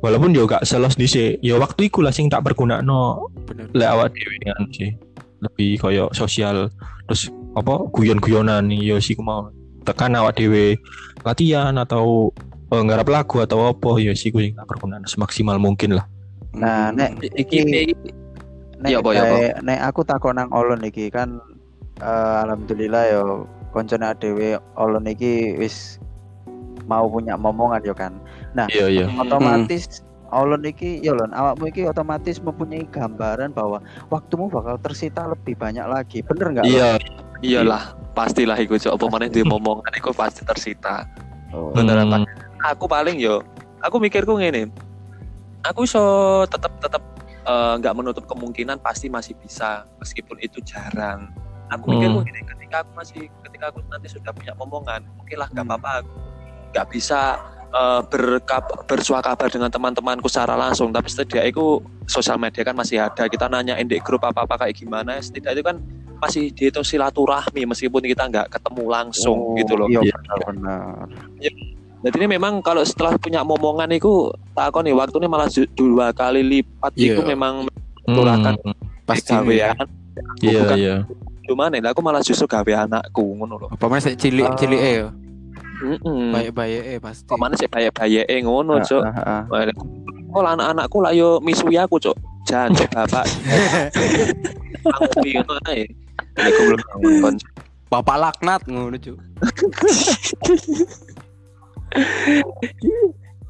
Walaupun 0.02 0.34
yo 0.34 0.50
gak 0.50 0.66
selos 0.66 0.98
dhisik, 0.98 1.38
ya 1.38 1.54
waktu 1.62 1.86
iku 1.86 2.02
lah 2.02 2.10
sing 2.10 2.26
tak 2.26 2.42
pergunakno 2.42 3.30
Bener. 3.46 3.70
lek 3.70 3.86
awak 3.86 4.10
dhewe 4.10 4.34
kan 4.42 4.66
sih 4.74 4.90
lebih 5.38 5.78
koyo 5.78 6.10
sosial 6.10 6.66
terus 7.06 7.30
apa 7.54 7.86
guyon-guyonan 7.94 8.66
ya 8.74 8.98
sih 8.98 9.14
ku 9.14 9.22
mau 9.22 9.46
tekan 9.86 10.18
awak 10.18 10.38
dhewe 10.38 10.74
latihan 11.22 11.78
atau 11.78 12.34
eh, 12.74 12.82
nggarap 12.82 13.06
lagu 13.10 13.46
atau 13.46 13.70
apa 13.70 13.90
ya 14.02 14.10
sih 14.14 14.34
ku 14.34 14.42
sing 14.42 14.58
tak 14.58 14.66
pergunakan 14.66 15.06
semaksimal 15.06 15.62
mungkin 15.62 15.94
lah 15.94 16.06
Nah, 16.52 16.90
nek 16.92 17.22
Iki 17.22 17.38
iki 17.38 17.58
nek, 18.82 18.90
Ya, 18.90 18.98
apa, 18.98 19.10
ya, 19.14 19.22
apa? 19.22 19.38
nek 19.62 19.80
aku 19.86 20.00
takon 20.02 20.34
nang 20.34 20.50
Olon 20.50 20.82
iki 20.82 21.14
kan 21.14 21.38
eh, 22.02 22.36
alhamdulillah 22.42 23.02
yo 23.06 23.22
koncone 23.72 24.12
dhewe 24.20 24.60
Olon 24.76 25.08
iki 25.08 25.56
wis 25.56 25.98
mau 26.86 27.08
punya 27.08 27.34
momongan 27.34 27.82
yo 27.82 27.96
kan. 27.96 28.14
iya 28.70 28.86
iya 28.86 29.06
Otomatis 29.16 30.04
Olon 30.32 30.64
iki 30.64 31.04
yo 31.04 31.12
Lon, 31.12 31.28
awakmu 31.36 31.68
iki 31.68 31.84
otomatis 31.84 32.40
mempunyai 32.40 32.88
gambaran 32.88 33.52
bahwa 33.52 33.84
waktumu 34.08 34.48
bakal 34.48 34.80
tersita 34.80 35.28
lebih 35.28 35.52
banyak 35.60 35.84
lagi. 35.84 36.24
Bener 36.24 36.56
nggak? 36.56 36.64
Iya 36.64 36.96
iyalah 37.44 37.92
pastilah 38.16 38.56
iku 38.56 38.80
cok 38.80 38.96
apa 38.96 39.06
maneh 39.12 39.28
duwe 39.28 39.44
momongan 39.44 39.92
iku 39.92 40.16
pasti 40.16 40.40
tersita. 40.48 41.04
Oh. 41.52 41.68
Bener 41.76 42.00
Hmm, 42.00 42.24
apa? 42.24 42.72
Aku 42.72 42.88
paling 42.88 43.20
yo 43.20 43.44
aku 43.84 44.00
mikirku 44.00 44.40
ngene. 44.40 44.72
Aku 45.68 45.84
iso 45.84 46.00
tetap 46.48 46.80
tetap 46.80 47.04
eh, 47.44 47.72
nggak 47.76 47.92
menutup 47.92 48.24
kemungkinan 48.24 48.80
pasti 48.80 49.12
masih 49.12 49.36
bisa 49.36 49.84
meskipun 50.00 50.40
itu 50.40 50.64
jarang. 50.64 51.28
Aku 51.72 51.84
mikirku 51.88 52.20
Hmm. 52.20 52.28
gini 52.28 52.40
ketika 52.44 52.76
aku 52.80 52.90
masih 52.94 53.22
ketika 53.40 53.64
aku 53.68 53.78
nanti 53.86 54.08
sudah 54.08 54.30
punya 54.30 54.52
momongan, 54.54 55.00
oke 55.16 55.32
lah 55.32 55.48
nggak 55.48 55.64
Hmm. 55.64 55.74
apa-apa 55.74 55.90
aku 56.00 56.12
nggak 56.70 56.86
bisa 56.88 57.20
eh, 57.72 58.00
berkab, 58.04 58.68
bersua 58.84 59.24
kabar 59.24 59.48
dengan 59.48 59.72
teman-temanku 59.72 60.28
secara 60.28 60.52
langsung 60.54 60.92
tapi 60.92 61.08
setidaknya 61.08 61.48
itu 61.48 61.80
sosial 62.04 62.36
media 62.36 62.60
kan 62.60 62.76
masih 62.76 63.00
ada 63.00 63.24
kita 63.24 63.48
nanya 63.48 63.80
indek 63.80 64.04
grup 64.04 64.20
apa 64.22 64.44
apa 64.44 64.60
kayak 64.60 64.76
gimana 64.76 65.16
setidaknya 65.16 65.56
itu 65.56 65.64
kan 65.64 65.76
masih 66.20 66.52
dihitung 66.52 66.84
silaturahmi 66.84 67.64
meskipun 67.64 68.04
kita 68.04 68.28
nggak 68.28 68.52
ketemu 68.52 68.84
langsung 68.86 69.38
Oh, 69.40 69.56
gitu 69.56 69.72
loh 69.74 69.88
Iya 69.88 70.04
Iya. 70.04 70.12
benar-benar. 70.14 71.08
jadi 72.04 72.14
ini 72.14 72.28
memang 72.28 72.60
kalau 72.60 72.84
setelah 72.84 73.16
punya 73.16 73.40
momongan 73.40 73.88
itu 73.88 74.28
tak 74.52 74.76
nih 74.76 74.92
waktunya 74.92 75.28
malah 75.32 75.48
dua 75.72 76.12
kali 76.12 76.44
lipat 76.44 76.92
Iya. 76.92 77.16
itu 77.16 77.20
memang 77.24 77.64
Hmm, 78.02 78.12
Turakan. 78.12 78.54
Pasti 79.08 79.32
gawean 79.32 79.86
iya 80.44 80.60
bukan 80.60 80.76
iya 80.76 80.96
cuman 81.52 81.76
ya 81.76 81.92
aku 81.92 82.00
malah 82.00 82.24
justru 82.24 82.48
gawe 82.48 82.88
anakku 82.88 83.36
ngono 83.36 83.60
loh 83.60 83.68
Apa 83.68 83.84
mana 83.86 84.00
cilik 84.00 84.48
Ah. 84.48 84.56
cilik 84.56 84.80
eh 84.80 84.94
yo. 84.98 85.08
Heeh. 85.82 86.24
Baik-baik 86.32 86.80
eh 86.86 86.98
pasti. 86.98 87.26
Ke 87.26 87.36
mana 87.36 87.54
sih 87.54 87.68
baye-baye 87.68 88.24
eh 88.24 88.40
ngono, 88.40 88.78
Ah, 88.78 88.86
Cok. 88.86 89.02
ah, 89.04 89.44
ah. 89.44 89.66
Oh, 90.32 90.40
lah 90.40 90.56
anak-anakku 90.56 90.98
lah 90.98 91.12
yo 91.12 91.36
misui 91.38 91.76
aku, 91.76 92.00
Cok. 92.00 92.16
Jangan 92.48 92.72
Cok 92.72 92.90
bapak. 92.96 93.24
Aku 94.96 95.20
ngono 95.20 95.54
ae. 95.68 95.84
Nek 96.34 96.52
belum. 96.56 96.80
Bapak 97.86 98.16
laknat 98.16 98.62
ngono 98.64 98.96
cuk. 98.96 99.18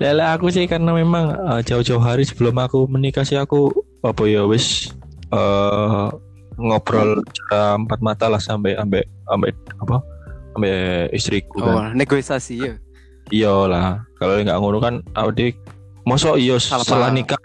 Lele 0.01 0.25
aku 0.27 0.51
sih 0.51 0.67
karena 0.67 0.91
memang 0.91 1.31
eh, 1.31 1.61
jauh-jauh 1.63 2.03
hari 2.03 2.27
sebelum 2.27 2.59
aku 2.59 2.91
menikah 2.91 3.23
sih 3.23 3.39
aku 3.39 3.71
apa 4.03 4.27
ya 4.27 4.43
wis 4.43 4.91
eh, 5.31 6.07
ngobrol 6.57 7.21
secara 7.31 7.77
empat 7.77 7.99
mata 8.01 8.27
lah 8.29 8.39
sampai 8.39 8.77
sampai 8.77 9.01
sampai 9.25 9.51
apa 9.79 9.97
ambek 10.53 10.77
istriku 11.11 11.59
Oh, 11.61 11.81
kan. 11.81 11.97
negosiasi 11.97 12.61
ya. 12.61 12.75
Iya 13.33 13.55
lah. 13.67 14.05
Kalau 14.21 14.37
nggak 14.37 14.59
ngono 14.61 14.79
kan 14.79 14.95
mosok 16.05 16.37
iya 16.37 16.59
Salah 16.59 16.85
setelah 16.85 17.09
nikah 17.09 17.39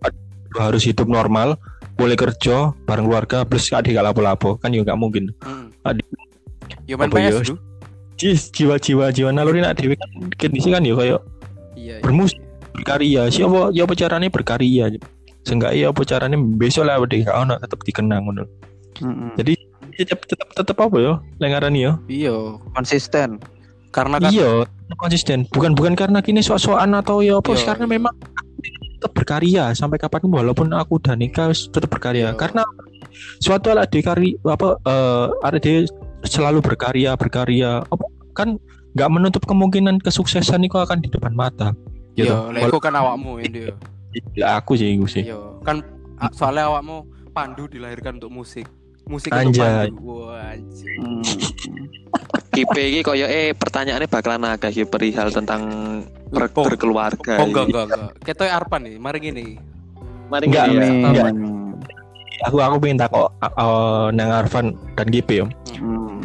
harus 0.57 0.83
hidup 0.83 1.05
normal, 1.05 1.55
boleh 1.95 2.17
kerja 2.17 2.73
bareng 2.83 3.05
keluarga 3.05 3.45
plus 3.45 3.69
adik 3.69 3.93
gak 3.93 4.03
lapo-lapo 4.03 4.57
kan 4.57 4.73
ya 4.73 4.81
nggak 4.83 4.99
mungkin. 4.99 5.31
Hmm. 5.39 5.69
Adik. 5.85 6.03
Yo 6.83 6.97
main 6.97 7.07
Apa 7.07 7.19
ya? 7.21 7.31
PS 7.31 7.47
dulu. 7.47 7.55
Jis, 8.17 8.49
jiwa-jiwa 8.49 9.13
jiwa 9.13 9.29
naluri 9.29 9.61
nak 9.61 9.77
dhewe 9.77 9.93
kan 9.93 10.09
kondisi 10.35 10.73
kan 10.73 10.81
ya 10.81 10.97
kayak 10.97 11.21
Iya. 11.77 11.95
iya. 11.95 11.95
bermusik 12.01 12.41
berkarya 12.73 13.29
siapa 13.29 13.69
ya 13.69 13.85
apa 13.85 13.93
caranya 13.93 14.27
berkarya 14.33 14.85
seenggak 15.45 15.77
iya 15.77 15.93
apa 15.93 16.01
caranya 16.01 16.33
besok 16.57 16.89
lah 16.89 16.97
awake 16.97 17.21
gak 17.21 17.37
ono 17.37 17.61
tetep 17.61 17.77
dikenang 17.85 18.25
ngono. 18.25 18.49
Mm-mm. 18.99 19.33
Jadi 19.35 19.53
tetep 19.97 20.19
tetep 20.23 20.49
tetep 20.53 20.77
apa 20.77 20.97
ya 20.97 21.13
lengaran 21.37 21.73
ya 21.73 21.97
Iya. 22.05 22.61
konsisten 22.71 23.41
Karena 23.89 24.21
kan 24.21 24.29
iya 24.29 24.61
konsisten 24.95 25.47
bukan 25.49 25.73
bukan 25.73 25.97
karena 25.97 26.21
kini 26.21 26.39
sok-sokan 26.39 26.93
atau 26.93 27.19
ya 27.19 27.39
apa 27.39 27.55
karena 27.55 27.85
memang 27.89 28.13
tetap 28.97 29.11
berkarya 29.13 29.73
sampai 29.73 29.97
kapan 29.97 30.25
walaupun 30.27 30.69
aku 30.71 31.01
udah 31.01 31.17
nikah 31.17 31.49
tetap 31.49 31.89
berkarya 31.89 32.29
Iya. 32.29 32.37
karena 32.37 32.61
suatu 33.41 33.73
hal 33.73 33.81
ada 33.81 33.97
kari 33.97 34.37
apa 34.39 34.77
eh 34.77 35.25
ada 35.41 35.57
dia 35.57 35.85
selalu 36.23 36.61
berkarya 36.61 37.17
berkarya 37.17 37.81
apa 37.83 38.05
kan 38.33 38.61
nggak 38.93 39.09
menutup 39.09 39.43
kemungkinan 39.45 39.97
kesuksesan 39.97 40.61
itu 40.61 40.77
akan 40.77 41.01
di 41.01 41.09
depan 41.09 41.33
mata 41.33 41.73
gitu 42.13 42.33
Iya, 42.53 42.65
iku 42.65 42.77
kan 42.77 42.93
awakmu 42.93 43.41
ini 43.41 43.69
yo. 43.69 43.73
Ya, 44.33 44.57
aku 44.57 44.73
sih 44.73 44.93
aku 44.93 45.05
sih 45.05 45.25
Iya, 45.25 45.37
kan 45.61 45.81
a- 46.17 46.33
soalnya 46.33 46.69
awakmu 46.69 47.05
Pandu 47.29 47.69
dilahirkan 47.69 48.17
untuk 48.17 48.33
musik. 48.33 48.65
Musik 49.07 49.31
Anjay. 49.31 49.87
Hmm. 50.97 51.23
Kipe 52.49 52.81
iki 52.81 53.01
koyo 53.01 53.23
eh 53.23 53.53
pertanyaannya 53.53 54.07
bakalan 54.07 54.43
agak 54.47 54.71
iki 54.71 54.83
perihal 54.83 55.29
tentang 55.29 55.61
ber- 56.27 56.49
Oh. 56.49 56.65
berkeluarga. 56.65 57.37
Oh 57.37 57.45
enggak 57.45 57.65
enggak 57.69 57.83
enggak. 57.87 58.09
Kita 58.23 58.43
Arpan 58.49 58.81
nih, 58.83 58.95
mari 58.97 59.17
gini. 59.19 59.45
Mari 60.27 60.43
Enggak, 60.45 60.65
ngene 60.67 60.83
ya. 60.83 60.91
Enggak. 61.07 61.31
aku 62.37 62.61
aku 62.61 62.75
pengen 62.77 63.01
takut 63.01 63.25
uh, 63.41 64.13
nang 64.13 64.29
Arvan 64.29 64.69
dan 64.93 65.07
GP 65.09 65.41
ya 65.41 65.45
Hmm. 65.81 66.21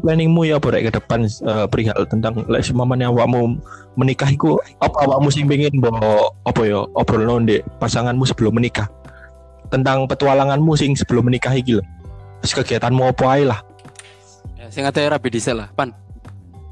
planningmu 0.00 0.48
ya 0.48 0.56
apa 0.56 0.72
rek 0.72 0.88
ke 0.88 0.92
depan 0.94 1.26
eh, 1.26 1.66
perihal 1.68 2.08
tentang 2.08 2.40
lek 2.46 2.64
semamane 2.64 3.04
awakmu 3.04 3.60
menikah 3.96 4.30
iku 4.30 4.56
apa 4.78 4.96
awakmu 5.02 5.28
sing 5.28 5.44
pengen 5.44 5.76
mbok 5.76 6.00
apa 6.40 6.60
ya 6.62 6.88
obrol 6.94 7.36
ndek 7.36 7.60
pasanganmu 7.76 8.24
sebelum 8.24 8.54
menikah 8.54 8.88
tentang 9.70 10.04
petualanganmu 10.04 10.74
sing 10.74 10.92
sebelum 10.92 11.24
menikah 11.24 11.52
iki 11.52 11.78
lho 11.78 11.84
Terus 12.40 12.52
kegiatanmu 12.56 13.02
apa 13.06 13.24
ae 13.30 13.44
lah 13.44 13.60
Ya, 14.54 14.68
sing 14.68 14.84
ate 14.84 15.00
rabi 15.02 15.30
diesel 15.30 15.56
lah, 15.56 15.68
Pan. 15.72 15.90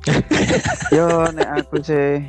Yo 0.90 1.06
nek 1.30 1.48
aku 1.58 1.80
sih 1.80 2.20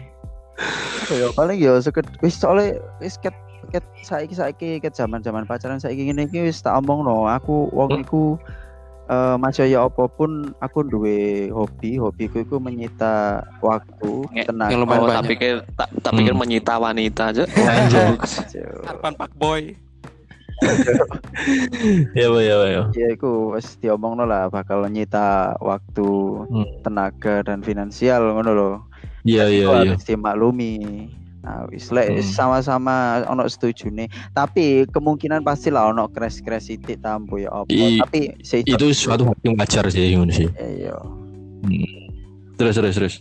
apa 1.00 1.14
ya 1.16 1.28
paling 1.32 1.58
yo 1.58 1.80
seket 1.80 2.04
wis 2.20 2.36
soalnya 2.36 2.76
wis 2.98 3.16
ket 3.16 3.32
ket 3.70 3.82
saiki 4.00 4.34
saiki 4.34 4.70
ket 4.78 4.92
zaman-zaman 4.92 5.44
pacaran 5.44 5.80
saiki 5.80 6.06
ngene 6.06 6.28
iki 6.28 6.44
wis 6.44 6.60
tak 6.60 6.76
omongno 6.76 7.26
aku 7.26 7.72
wong 7.72 7.90
Hmm. 7.90 8.04
iku 8.04 8.24
eh 9.08 9.36
masih 9.36 9.66
ya 9.68 9.84
apa 9.84 10.06
pun 10.06 10.30
aku 10.58 10.84
duwe 10.84 11.18
hobi 11.50 11.96
hobiku 11.96 12.40
iku 12.40 12.56
menyita 12.58 13.40
waktu 13.58 14.12
Nge- 14.30 14.46
tenaga 14.46 14.70
yang 14.70 14.82
lumayan 14.84 15.00
Oh, 15.00 15.08
tak 15.08 15.16
banyak. 15.18 15.32
pikir 15.32 15.54
tak, 15.74 15.88
tak 15.98 16.12
pikir 16.14 16.34
Hmm. 16.36 16.42
menyita 16.42 16.74
wanita 16.76 17.24
aja. 17.26 17.44
Anjay. 17.74 18.10
Arpan 18.86 19.14
Pak 19.16 19.32
Boy. 19.34 19.74
Ya 22.16 22.28
ya 22.28 22.42
ya 22.42 22.56
ya 22.68 22.82
ya 22.92 23.08
iku 23.14 23.56
wis 23.56 23.80
diomongno 23.80 24.28
lah 24.28 24.52
bakal 24.52 24.84
nyita 24.86 25.56
waktu 25.60 26.08
Hmm. 26.50 26.68
tenaga 26.84 27.42
dan 27.46 27.62
finansial 27.62 28.36
ngono 28.36 28.52
loh 28.52 28.76
iya 29.24 29.48
iya 29.48 29.66
iya. 29.68 29.94
harus 29.94 30.04
dimaklumi. 30.04 31.08
Nah 31.40 31.64
wis 31.72 31.88
lek 31.88 32.20
Hmm. 32.20 32.24
sama-sama 32.26 33.24
ono 33.24 33.48
setuju 33.48 33.88
nih. 33.88 34.08
Tapi 34.32 34.84
kemungkinan 34.92 35.40
pasti 35.40 35.72
lah 35.72 35.88
ono 35.88 36.12
crash 36.12 36.44
crash 36.44 36.68
titik 36.68 37.00
tampo 37.00 37.40
ya 37.40 37.48
I- 37.72 38.00
tapi 38.00 38.36
se- 38.44 38.64
itu 38.64 38.88
suatu 38.92 39.24
hal 39.32 39.36
yang 39.44 39.56
wajar 39.56 39.88
sih 39.88 40.16
ngono 40.16 40.32
sih. 40.32 40.48
Iya. 40.56 40.96
Hmm. 41.64 41.88
terus 42.60 42.76
terus 42.76 42.96
terus. 42.96 43.16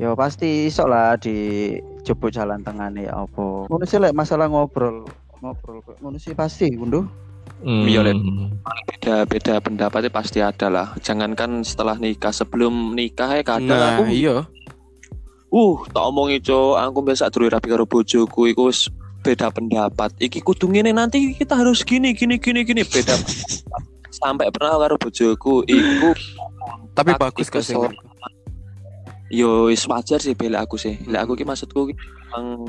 Ya 0.00 0.10
pasti 0.18 0.66
iso 0.66 0.90
lah 0.90 1.14
di 1.14 1.78
jebuk 2.02 2.34
jalan 2.34 2.66
tengah 2.66 2.90
nih 2.90 3.06
ya 3.06 3.22
apa. 3.22 3.70
Ngono 3.70 3.84
sih 3.86 3.98
lek 4.02 4.10
masalah 4.10 4.50
ngobrol 4.50 5.06
ngobrol 5.42 5.82
kok 5.82 5.98
ngono 5.98 6.16
sih 6.16 6.32
pasti 6.32 6.70
gunduh 6.72 7.04
Hmm. 7.62 7.86
Iya, 7.86 8.02
Len. 8.02 8.18
Beda 8.90 9.22
beda 9.22 9.54
pendapatnya 9.62 10.10
pasti 10.10 10.42
ada 10.42 10.66
lah. 10.66 10.98
Jangankan 10.98 11.62
setelah 11.62 11.94
nikah, 11.94 12.34
sebelum 12.34 12.90
nikah 12.90 13.38
ya 13.38 13.42
kadang 13.46 13.78
Nah, 13.78 14.02
aku 14.02 14.10
iya. 14.10 14.46
uh 15.50 15.76
tak 15.94 16.02
omongi 16.02 16.42
cok, 16.42 16.74
aku 16.74 16.98
biasa 17.06 17.30
durung 17.30 17.54
rapi 17.54 17.70
karo 17.70 17.86
bojoku 17.86 18.50
iku 18.50 18.66
wis 18.66 18.90
beda 19.22 19.54
pendapat. 19.54 20.10
Iki 20.18 20.42
kudu 20.42 20.74
ngene 20.74 20.90
nanti 20.90 21.38
kita 21.38 21.54
harus 21.54 21.86
gini 21.86 22.14
gini 22.18 22.38
gini 22.42 22.66
gini 22.66 22.82
beda. 22.82 23.14
Sampai 24.10 24.50
pernah 24.50 24.82
karo 24.82 24.98
bojoku 24.98 25.62
iku 25.62 26.10
Tapi 26.98 27.14
bagus 27.14 27.46
gak 27.46 27.62
sih? 27.62 27.78
yo 29.30 29.70
wis 29.70 29.86
wajar 29.86 30.18
sih 30.18 30.34
bela 30.34 30.66
aku 30.66 30.78
sih. 30.78 30.98
Lah 31.06 31.22
aku 31.22 31.38
ki 31.38 31.46
maksudku 31.46 31.90
ki 31.90 31.94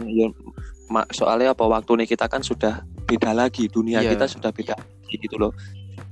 yo 0.06 0.30
ma- 0.30 0.73
soalnya 1.09 1.57
apa 1.57 1.65
waktu 1.65 2.05
nih 2.05 2.07
kita 2.13 2.29
kan 2.29 2.45
sudah 2.45 2.85
beda 3.09 3.33
lagi, 3.33 3.65
dunia 3.67 4.00
Iya. 4.05 4.13
kita 4.13 4.25
sudah 4.29 4.50
beda 4.53 4.77
lagi 4.77 5.15
gitu 5.17 5.35
loh. 5.41 5.51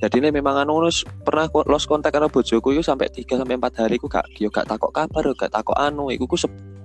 Jadi 0.02 0.18
ini 0.18 0.30
memang 0.34 0.58
anu 0.58 0.82
nus, 0.82 1.06
pernah 1.22 1.46
lost 1.70 1.86
kontak 1.86 2.10
karo 2.10 2.26
bojoku 2.26 2.74
itu 2.74 2.82
sampai 2.82 3.14
3 3.14 3.38
sampai 3.38 3.54
4 3.54 3.86
hari 3.86 4.02
ku 4.02 4.10
gak 4.10 4.26
yo 4.42 4.50
gak 4.50 4.66
takok 4.66 4.90
kabar, 4.90 5.22
yo 5.22 5.38
gak 5.38 5.54
takok 5.54 5.78
anu, 5.78 6.10
iku 6.10 6.26
ku 6.26 6.38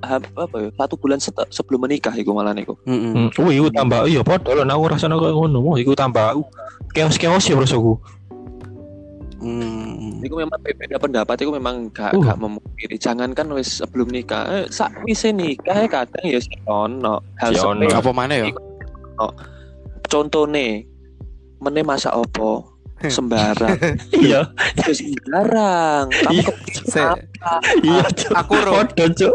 apa 0.05 0.57
ya, 0.61 0.69
satu 0.77 0.95
bulan 1.01 1.17
set- 1.17 1.49
sebelum 1.49 1.89
menikah 1.89 2.13
iku 2.13 2.37
malah 2.37 2.53
niku. 2.53 2.77
Heeh. 2.85 3.33
Hmm. 3.33 3.41
Oh, 3.41 3.49
iku 3.49 3.73
tambah 3.73 4.05
iya 4.05 4.21
padha 4.21 4.53
lho 4.53 4.69
aku 4.69 4.85
rasane 4.93 5.17
kaya 5.17 5.33
ngono. 5.33 5.81
Iku 5.81 5.97
tambah 5.97 6.37
chaos-chaos 6.93 7.49
ya 7.49 7.57
rasaku. 7.57 7.97
Hmm. 9.47 10.19
Iku 10.21 10.35
memang 10.37 10.59
be- 10.59 10.75
beda 10.75 10.99
pendapat 10.99 11.39
iku 11.39 11.55
memang 11.55 11.87
gak 11.91 12.11
Uh. 12.13 12.21
gak 12.21 12.35
memungkiri. 12.37 12.97
Jangankan 12.97 13.47
wis 13.53 13.79
sebelum 13.79 14.11
nikah, 14.11 14.43
eh, 14.49 14.67
sak 14.67 14.91
wise 15.03 15.31
nikah 15.31 15.77
eh, 15.77 15.87
kadang 15.87 16.25
ya 16.25 16.37
sih 16.37 16.59
ono 16.67 17.23
hal 17.39 17.55
Si 17.55 17.61
ono. 17.61 17.79
sepele. 17.81 17.95
Apa 17.95 18.11
mana 18.11 18.35
ya? 18.35 18.51
Contone 20.05 20.87
meneh 21.57 21.83
masak 21.83 22.13
opo 22.13 22.75
sembarang 22.99 23.77
Iya, 24.17 24.49
Ya, 24.73 24.89
sembarang 24.89 26.09
kamu 26.09 26.33
Iya. 26.33 26.49
ke 26.49 26.81
Se- 26.83 27.21
iya, 27.83 28.05
Cuk. 28.09 28.33
Aku 28.35 28.53
ro, 28.57 28.73
Padha, 28.81 29.05
Cuk. 29.13 29.35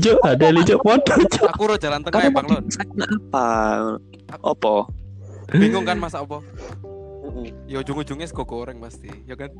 Cuk. 0.00 0.18
Ada 0.24 0.46
li, 0.48 0.64
Cuk. 0.64 0.80
Aku 1.46 1.62
ro 1.64 1.76
jalan 1.76 2.00
tengah 2.00 2.24
ya, 2.24 2.30
Bang 2.32 2.48
Lon. 2.48 2.64
apa 3.28 3.46
opo 4.40 4.88
Bingung 5.52 5.84
kan 5.84 6.00
masak 6.00 6.24
apa? 7.34 7.50
Ya 7.66 7.76
ujung-ujungnya 7.80 8.24
sego 8.24 8.44
goreng 8.44 8.78
pasti, 8.78 9.10
ya 9.24 9.34
kan? 9.34 9.50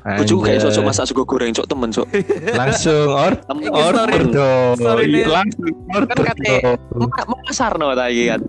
Aku 0.00 0.22
juga 0.24 0.48
kayak 0.48 0.62
sosok 0.62 0.84
masak 0.86 1.04
sego 1.04 1.24
goreng 1.24 1.50
cok 1.50 1.66
temen 1.66 1.90
cok 1.90 2.08
langsung 2.60 3.10
or 3.10 3.34
order 3.68 4.22
dong. 4.24 4.76
Langsung 5.26 5.66
order 5.90 6.16
Kan 6.16 6.26
kate- 6.30 6.62
dong. 6.62 7.10
mau 7.26 7.38
pasar 7.42 7.74
no 7.74 7.92
tadi 7.92 8.28
kan 8.28 8.40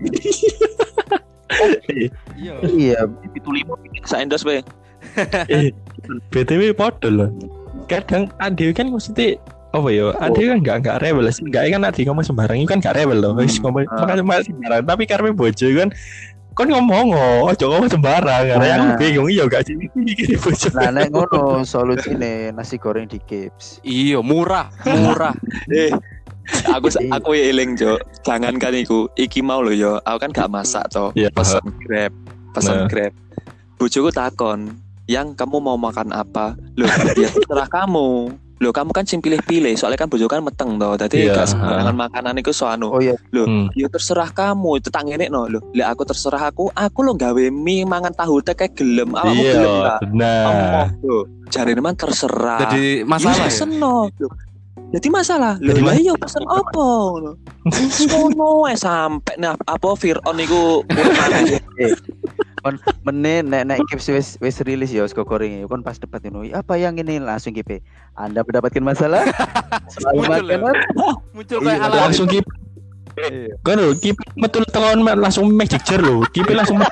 Iya. 2.32 2.54
iya 2.64 3.00
itu 3.28 3.48
lima 3.50 3.76
saya 4.04 4.24
endorse 4.24 4.42
be 4.42 4.64
BTW 6.32 6.72
padha 6.72 7.08
loh. 7.10 7.28
Kadang 7.84 8.32
Ade 8.38 8.72
kan 8.72 8.88
mesti 8.88 9.36
apa 9.70 9.88
ya? 9.88 10.14
Ade 10.16 10.40
kan 10.46 10.56
enggak 10.58 10.76
enggak 10.80 10.96
rebel 11.02 11.28
sih. 11.28 11.44
Enggak 11.44 11.68
kan 11.68 11.82
Ade 11.84 12.00
ngomong 12.02 12.24
sembarang 12.24 12.56
itu 12.56 12.66
kan 12.66 12.78
enggak 12.80 12.96
rebel 12.96 13.18
loh. 13.18 13.36
Wis 13.36 13.58
Hmm. 13.58 13.68
ngomong 13.68 13.84
Ah. 13.90 14.06
makanya 14.08 14.40
sembarang. 14.40 14.82
Tapi 14.86 15.04
karena 15.04 15.28
bojo 15.30 15.66
kan 15.76 15.88
kon 16.52 16.68
ngomong 16.68 17.06
oh, 17.10 17.48
ojo 17.48 17.64
ngomong 17.66 17.88
sembarang. 17.88 18.42
Karena 18.46 18.66
Nah. 18.68 18.76
aku 18.76 19.00
bingung 19.00 19.28
iya 19.28 19.44
gak 19.44 19.64
sih 19.64 19.74
bojo. 20.42 20.68
nah 20.72 20.88
nek 20.88 21.08
ngono 21.08 21.62
solusine 21.62 22.50
nasi 22.50 22.76
goreng 22.76 23.04
di 23.04 23.16
Gips 23.22 23.80
Iya, 23.80 24.20
murah, 24.20 24.68
murah. 24.84 25.32
eh 25.72 25.88
aku 26.66 26.90
aku 27.08 27.30
ya 27.32 27.44
eling 27.48 27.72
cok 27.72 27.98
jangan 28.20 28.56
kan 28.56 28.74
iku 28.74 29.06
iki 29.14 29.40
mau 29.40 29.58
lo 29.58 29.70
yo 29.70 30.02
aku 30.02 30.18
kan 30.20 30.30
gak 30.32 30.50
masak 30.50 30.84
toh 30.88 31.14
Iya. 31.14 31.30
pesan 31.30 31.62
grab 31.80 32.12
pesan 32.50 32.74
Nah. 32.76 32.86
grab 32.86 33.12
bojoku 33.76 34.10
takon 34.10 34.74
yang 35.04 35.32
kamu 35.32 35.58
mau 35.58 35.74
makan 35.74 36.10
apa 36.10 36.52
loh 36.74 36.86
ya 37.16 37.28
terserah 37.28 37.66
kamu 37.66 38.34
loh 38.62 38.70
kamu 38.70 38.94
kan 38.94 39.02
sing 39.02 39.18
pilih-pilih 39.18 39.74
soalnya 39.74 39.98
kan 39.98 40.06
bojo 40.06 40.24
kan 40.24 40.38
meteng 40.38 40.78
toh 40.78 40.94
tadi 40.94 41.26
Iya, 41.26 41.34
gak 41.34 41.50
sembarangan 41.50 41.96
makanan 41.98 42.38
itu 42.38 42.50
so 42.50 42.64
anu 42.64 42.88
oh 42.88 43.02
iya 43.02 43.18
Hmm. 43.34 43.66
ya 43.74 43.88
terserah 43.88 44.30
kamu 44.30 44.78
itu 44.78 44.88
tanggene 44.88 45.26
no 45.26 45.44
loh 45.44 45.58
lah 45.72 45.90
aku 45.90 46.04
terserah 46.04 46.46
aku 46.46 46.70
aku 46.70 46.98
lo 47.00 47.12
gawe 47.12 47.42
mie 47.50 47.82
mangan 47.82 48.12
tahu 48.12 48.38
teh 48.38 48.52
kayak 48.52 48.72
gelem 48.72 49.10
awakmu 49.12 49.42
gelem 49.42 49.66
Iya, 49.66 49.82
gak 49.82 49.98
nah. 50.08 50.46
Emoh, 50.46 50.86
loh 51.02 51.22
jari 51.48 51.74
man 51.76 51.92
terserah 51.92 52.60
Jadi 52.62 52.82
Iya, 52.94 53.04
masalah 53.04 53.46
ya. 53.46 53.66
no. 53.66 54.06
Loh, 54.14 54.32
Jadi 54.90 55.08
masalah. 55.08 55.54
Jadi 55.56 55.80
lah 55.80 55.88
mas- 55.90 56.00
iya 56.00 56.12
pesen 56.14 56.44
apa 56.44 56.84
ngono. 57.08 57.32
Ngono 58.02 58.48
eh 58.66 58.76
sampai 58.76 59.34
nah 59.36 59.56
apa 59.58 59.88
Fir'aun 59.94 60.36
iku 60.38 60.84
kon 62.62 62.78
meneh 63.02 63.42
nek 63.42 63.62
nek 63.66 63.78
kips 63.90 64.06
wis 64.14 64.28
wis 64.38 64.62
rilis 64.62 64.94
ya 64.94 65.02
sego 65.10 65.26
goreng 65.26 65.62
ya 65.62 65.66
kon 65.66 65.82
pas 65.82 65.98
debat 65.98 66.22
ngono 66.22 66.46
apa 66.54 66.78
yang 66.78 66.94
ini? 66.94 67.18
Langsung 67.18 67.52
GP 67.52 67.82
Anda 68.14 68.46
mendapatkan 68.46 68.82
masalah? 68.82 69.26
Muncul 70.14 70.46
ya? 70.46 70.58
muncul 71.34 71.58
Iya, 71.58 71.66
kayak 71.66 71.82
ala 71.82 71.96
langsung 72.08 72.28
kip 72.30 72.46
Iya. 73.12 73.52
kan 73.60 73.76
lho 73.76 73.92
kip 74.00 74.16
metul 74.40 74.64
telon 74.72 75.04
langsung 75.04 75.52
magic 75.52 75.84
jar 75.84 76.00
lho. 76.00 76.24
Kip 76.32 76.48
langsung 76.48 76.80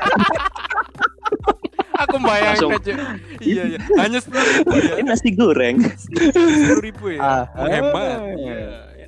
aku 2.00 2.16
bayangin 2.20 2.76
aja 2.76 2.92
iya 3.40 3.62
iya. 3.76 3.78
Hanya 4.00 4.18
sepuluh 4.20 4.44
ribu 4.44 4.76
ya. 4.76 4.92
Ini 5.00 5.08
nasi 5.08 5.28
goreng. 5.32 5.76
sepuluh 5.80 6.80
ribu 6.84 7.04
ya. 7.16 7.20
Ah. 7.20 7.44
menghemat 7.56 8.18
Ah. 8.20 8.36
iya 8.36 8.56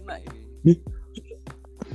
enak 0.01 0.19
ini 0.65 0.75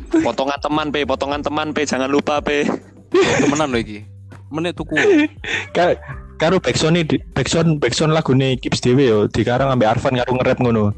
Potongan 0.07 0.59
teman 0.63 0.87
pe, 0.87 1.03
potongan 1.03 1.43
teman 1.43 1.75
pe, 1.75 1.83
jangan 1.83 2.07
lupa 2.07 2.39
pe. 2.39 2.63
temenan 3.11 3.71
lagi 3.71 4.16
menit 4.49 4.73
tuku 4.73 4.95
Ka- 5.75 5.97
karo 6.37 6.57
backsound 6.57 6.95
ini 6.95 7.17
backsound 7.31 7.77
backsound 7.77 8.11
lagune 8.11 8.55
Kips 8.55 8.79
dhewe 8.79 9.03
yo 9.03 9.19
dikarang 9.25 9.69
ambek 9.69 9.89
Arvan 9.91 10.15
karo 10.15 10.31
nge-rap 10.33 10.59
ngono. 10.59 10.93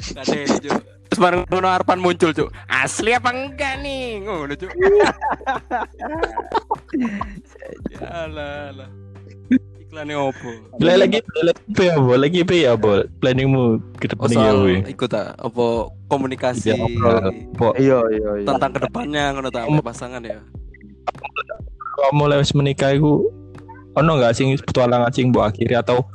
Cuk. 0.00 0.80
Terus 1.10 1.18
bareng 1.18 1.42
ngono 1.44 1.68
Arpan 1.68 1.98
muncul 1.98 2.30
cuk. 2.30 2.48
Asli 2.66 3.12
apa 3.12 3.30
enggak 3.30 3.82
nih? 3.82 4.22
Ngono 4.22 4.54
cuk. 4.54 4.70
ya 7.92 8.26
lah 8.26 8.70
lah. 8.74 8.88
Iklannya 9.80 10.14
opo? 10.16 10.50
Lagi 10.78 11.18
lagi 11.42 11.82
ya, 11.82 11.98
Bo? 11.98 12.14
Lagi 12.14 12.40
pe 12.46 12.56
ya, 12.62 12.72
Bo? 12.78 13.02
Planningmu 13.18 13.62
ke 13.98 14.06
Oh 14.14 14.24
depan 14.24 14.28
ya, 14.30 14.34
soal 14.38 14.56
we. 14.62 14.74
ikut 14.86 15.10
tak 15.10 15.34
apa 15.34 15.66
komunikasi 16.06 16.70
Iya, 16.70 16.78
apa- 16.78 17.34
Po, 17.58 17.74
iya 17.74 17.98
iya 18.08 18.30
iya 18.38 18.46
tentang 18.46 18.70
ke 18.70 18.80
depannya 18.80 19.24
ngono 19.34 19.50
tak 19.50 19.66
pasangan 19.82 20.22
ya. 20.22 20.38
Kamu 22.00 22.14
mulai 22.16 22.40
wis 22.40 22.52
menikah 22.52 22.90
iku 22.90 23.28
ono 23.92 24.10
enggak 24.16 24.32
sing 24.32 24.48
petualangan 24.56 25.10
sing 25.10 25.28
mbok 25.28 25.50
akhiri 25.50 25.76
atau 25.76 26.06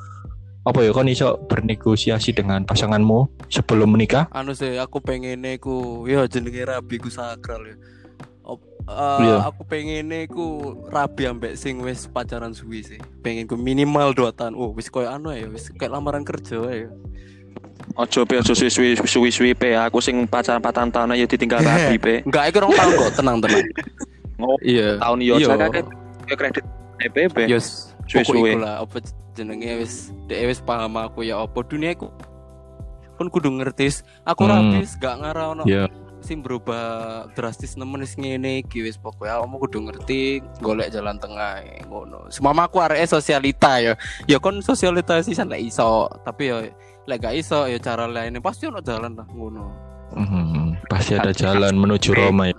apa 0.65 0.82
ya 0.82 0.89
kon 0.89 1.06
iso 1.06 1.38
bernegosiasi 1.46 2.34
dengan 2.34 2.65
pasanganmu 2.65 3.30
sebelum 3.54 3.94
menikah? 3.94 4.25
Anu 4.34 4.58
sih 4.58 4.82
aku 4.82 4.98
pengen 4.98 5.46
ku 5.62 6.04
ya 6.10 6.25
jenenge 6.25 6.65
rabi 6.65 6.98
ku 6.98 7.06
sakral 7.08 7.70
ya. 7.70 7.77
Op- 8.42 8.65
eh, 8.86 9.20
Iya. 9.30 9.46
aku 9.46 9.62
pengen 9.65 10.10
ku 10.25 10.46
rabi 10.89 11.30
ambek 11.30 11.54
sing 11.54 11.86
wis 11.86 12.10
pacaran 12.10 12.58
suwi 12.58 12.82
sih. 12.82 13.00
Pengen 13.22 13.46
ku 13.46 13.54
minimal 13.54 14.18
2 14.18 14.34
tahun. 14.34 14.58
Oh, 14.58 14.74
wis 14.74 14.89
koyo 14.89 15.06
anu 15.06 15.30
ya, 15.30 15.46
wis 15.46 15.70
kayak 15.70 15.94
lamaran 15.94 16.25
kerja 16.25 16.58
ya. 16.65 16.89
Ojo 17.94 18.25
pe, 18.25 18.42
ojo 18.42 18.58
suwi 18.58 18.98
suwi 18.98 19.30
suwi 19.30 19.51
pe. 19.54 19.77
Aku 19.77 20.01
sing 20.01 20.25
pacaran 20.25 20.65
patang 20.65 20.89
tahun 20.89 21.13
aja 21.13 21.30
ditinggal 21.30 21.62
rabi 21.62 22.01
pe. 22.10 22.25
Enggak, 22.25 22.50
iki 22.50 22.58
rong 22.58 22.74
tahun 22.74 22.92
kok, 22.98 23.12
tenang 23.22 23.38
tenang. 24.36 24.46
Oh, 24.46 24.58
Iya. 24.60 25.00
tahun 25.00 25.20
yo 25.20 25.34
Iya. 25.38 25.56
kakek 25.58 25.86
ke 26.25 26.36
kredit 26.36 26.65
EPB. 26.98 27.36
Yes, 27.46 27.96
Suwe-suwe. 28.06 28.24
pokok 28.25 28.48
iku 28.50 28.60
lah 28.62 28.75
apa 28.80 28.98
jenenge 29.33 29.72
wis 29.77 29.94
dhek 30.25 30.42
wis 30.48 30.60
paham 30.60 30.96
aku 30.96 31.20
ya 31.22 31.40
apa 31.40 31.60
dunia 31.62 31.92
aku 31.92 32.07
pun 33.14 33.27
kudu 33.27 33.48
ngerti 33.50 33.88
aku 34.24 34.44
Hmm. 34.44 34.51
rabis 34.74 34.96
gak 34.96 35.16
ngarah 35.18 35.51
ono 35.51 35.64
Iya. 35.64 35.88
sing 36.20 36.40
berubah 36.40 36.83
drastis 37.31 37.75
nemen 37.75 38.00
wis 38.00 38.14
ngene 38.14 38.60
iki 38.60 38.79
wis 38.81 38.96
pokoke 38.96 39.24
kamu 39.25 39.55
kudu 39.57 39.77
ngerti 39.83 40.20
golek 40.57 40.90
jalan 40.90 41.16
tengah 41.16 41.60
ngono 41.86 42.27
semama 42.27 42.66
aku 42.66 42.79
arek 42.79 43.05
sosialita 43.05 43.77
ya 43.77 43.94
ya 44.25 44.38
kon 44.38 44.60
sosialita 44.60 45.20
sih 45.20 45.31
lek 45.33 45.64
iso 45.64 46.07
tapi 46.24 46.44
ya 46.46 46.64
lek 47.05 47.20
gak 47.20 47.36
iso 47.36 47.66
ya 47.66 47.77
cara 47.77 48.03
lainnya 48.05 48.40
pasti 48.40 48.66
ono 48.66 48.79
jalan 48.79 49.14
lah 49.14 49.27
ngono 49.27 49.66
Mhm, 50.12 50.88
pasti 50.88 51.12
ada 51.14 51.29
jalan 51.29 51.75
menuju 51.75 52.14
Roma 52.14 52.48
ya. 52.48 52.55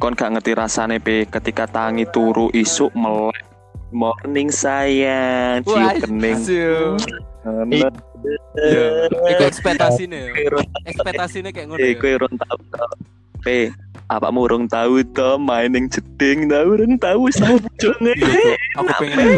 Kon 0.00 0.16
gak 0.16 0.32
ngerti 0.32 0.56
rasane 0.56 0.96
pe 0.96 1.28
ketika 1.28 1.68
tangi 1.68 2.08
turu 2.08 2.48
isuk 2.56 2.88
melek. 2.96 3.44
Morning 3.92 4.48
sayang, 4.48 5.60
cium 5.66 5.92
kening. 6.00 6.40
asyik. 6.40 6.96
Anak. 7.44 7.92
ya 8.60 9.08
iku 9.32 9.42
ekspektasine 9.48 10.28
ya 10.28 10.60
ekspektasine 10.84 11.48
kayak 11.56 11.72
ngono 11.72 11.80
ya 11.80 11.96
kowe 11.96 12.12
urung 12.20 12.34
tau. 12.36 12.58
Pe, 13.44 13.72
apa 14.08 14.28
urung 14.32 14.64
tahu 14.68 15.04
to 15.12 15.40
main 15.40 15.72
ning 15.72 15.88
jeding 15.88 16.48
ta 16.48 16.64
urung 16.64 16.96
tahu 17.00 17.28
sajone. 17.32 18.12
Iya, 18.16 18.56
aku 18.76 18.92
pengen 19.04 19.28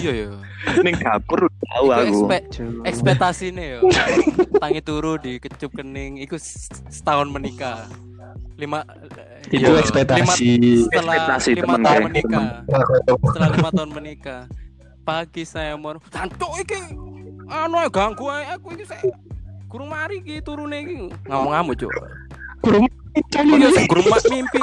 iya 0.00 0.12
ya 0.12 0.28
ning 0.82 0.96
dapur 0.96 1.46
tahu 1.46 1.86
aku. 1.88 2.02
ekspe- 2.02 2.46
ekspektasine 2.84 3.64
yo. 3.76 3.80
Tangi 4.56 4.80
turu 4.80 5.16
di 5.16 5.36
kecup 5.36 5.72
kening 5.72 6.18
iku 6.18 6.36
setahun 6.90 7.28
menikah. 7.28 7.86
Lima 8.56 8.82
Itu 9.46 9.68
ekspektasi. 9.70 10.56
lima- 10.56 10.88
setelah 10.88 11.14
Ekspektasi 11.14 11.50
lima 11.54 11.66
temen, 11.68 11.82
tahun 11.82 11.92
kayak 11.92 12.04
menikah. 12.08 12.46
setelah 13.22 13.48
lima 13.52 13.70
tahun 13.70 13.90
menikah 13.92 14.40
pagi 15.02 15.44
saya 15.44 15.76
mau 15.76 15.94
tanto 16.08 16.48
iki 16.58 16.80
anu 17.46 17.78
ganggu 17.86 18.26
aku 18.26 18.74
iki 18.74 18.84
saya 18.84 19.06
kurang 19.66 19.88
mari 19.88 20.18
iki 20.18 20.40
turune 20.40 20.82
iki. 20.82 20.96
Ngomong-ngomong 21.26 21.76
cuk. 21.76 21.92
Kurang 22.58 22.82
oh 22.88 23.56
iya 23.56 23.68
kurang 23.86 24.06
ma- 24.08 24.24
mimpi 24.24 24.58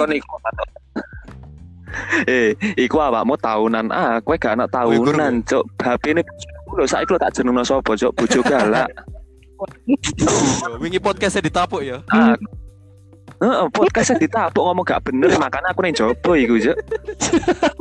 Eh, 2.29 2.55
iku 2.77 2.97
awakmu 3.01 3.37
tahunan 3.37 3.89
ah, 3.93 4.17
kowe 4.23 4.35
gak 4.37 4.57
anak 4.57 4.69
tahunan, 4.73 5.43
Cok. 5.45 5.63
HP 5.81 6.03
ini 6.17 6.21
lho 6.73 6.85
saiki 6.89 7.13
lho 7.13 7.19
tak 7.21 7.33
jenengno 7.37 7.61
sapa, 7.61 7.93
Cok? 7.93 8.13
Bojo 8.17 8.39
galak. 8.45 8.89
Wingi 10.81 10.99
podcastnya 10.99 11.45
ditapuk 11.47 11.85
ya 11.85 12.03
Ah. 12.11 12.35
Heeh, 13.43 13.67
podcastnya 13.75 14.23
ditapuk 14.23 14.63
ngomong 14.63 14.85
gak 14.87 15.03
bener, 15.03 15.35
makanya 15.35 15.71
aku 15.75 15.83
ning 15.83 15.95
jopo 15.95 16.33
iku, 16.33 16.55
Cok. 16.57 16.77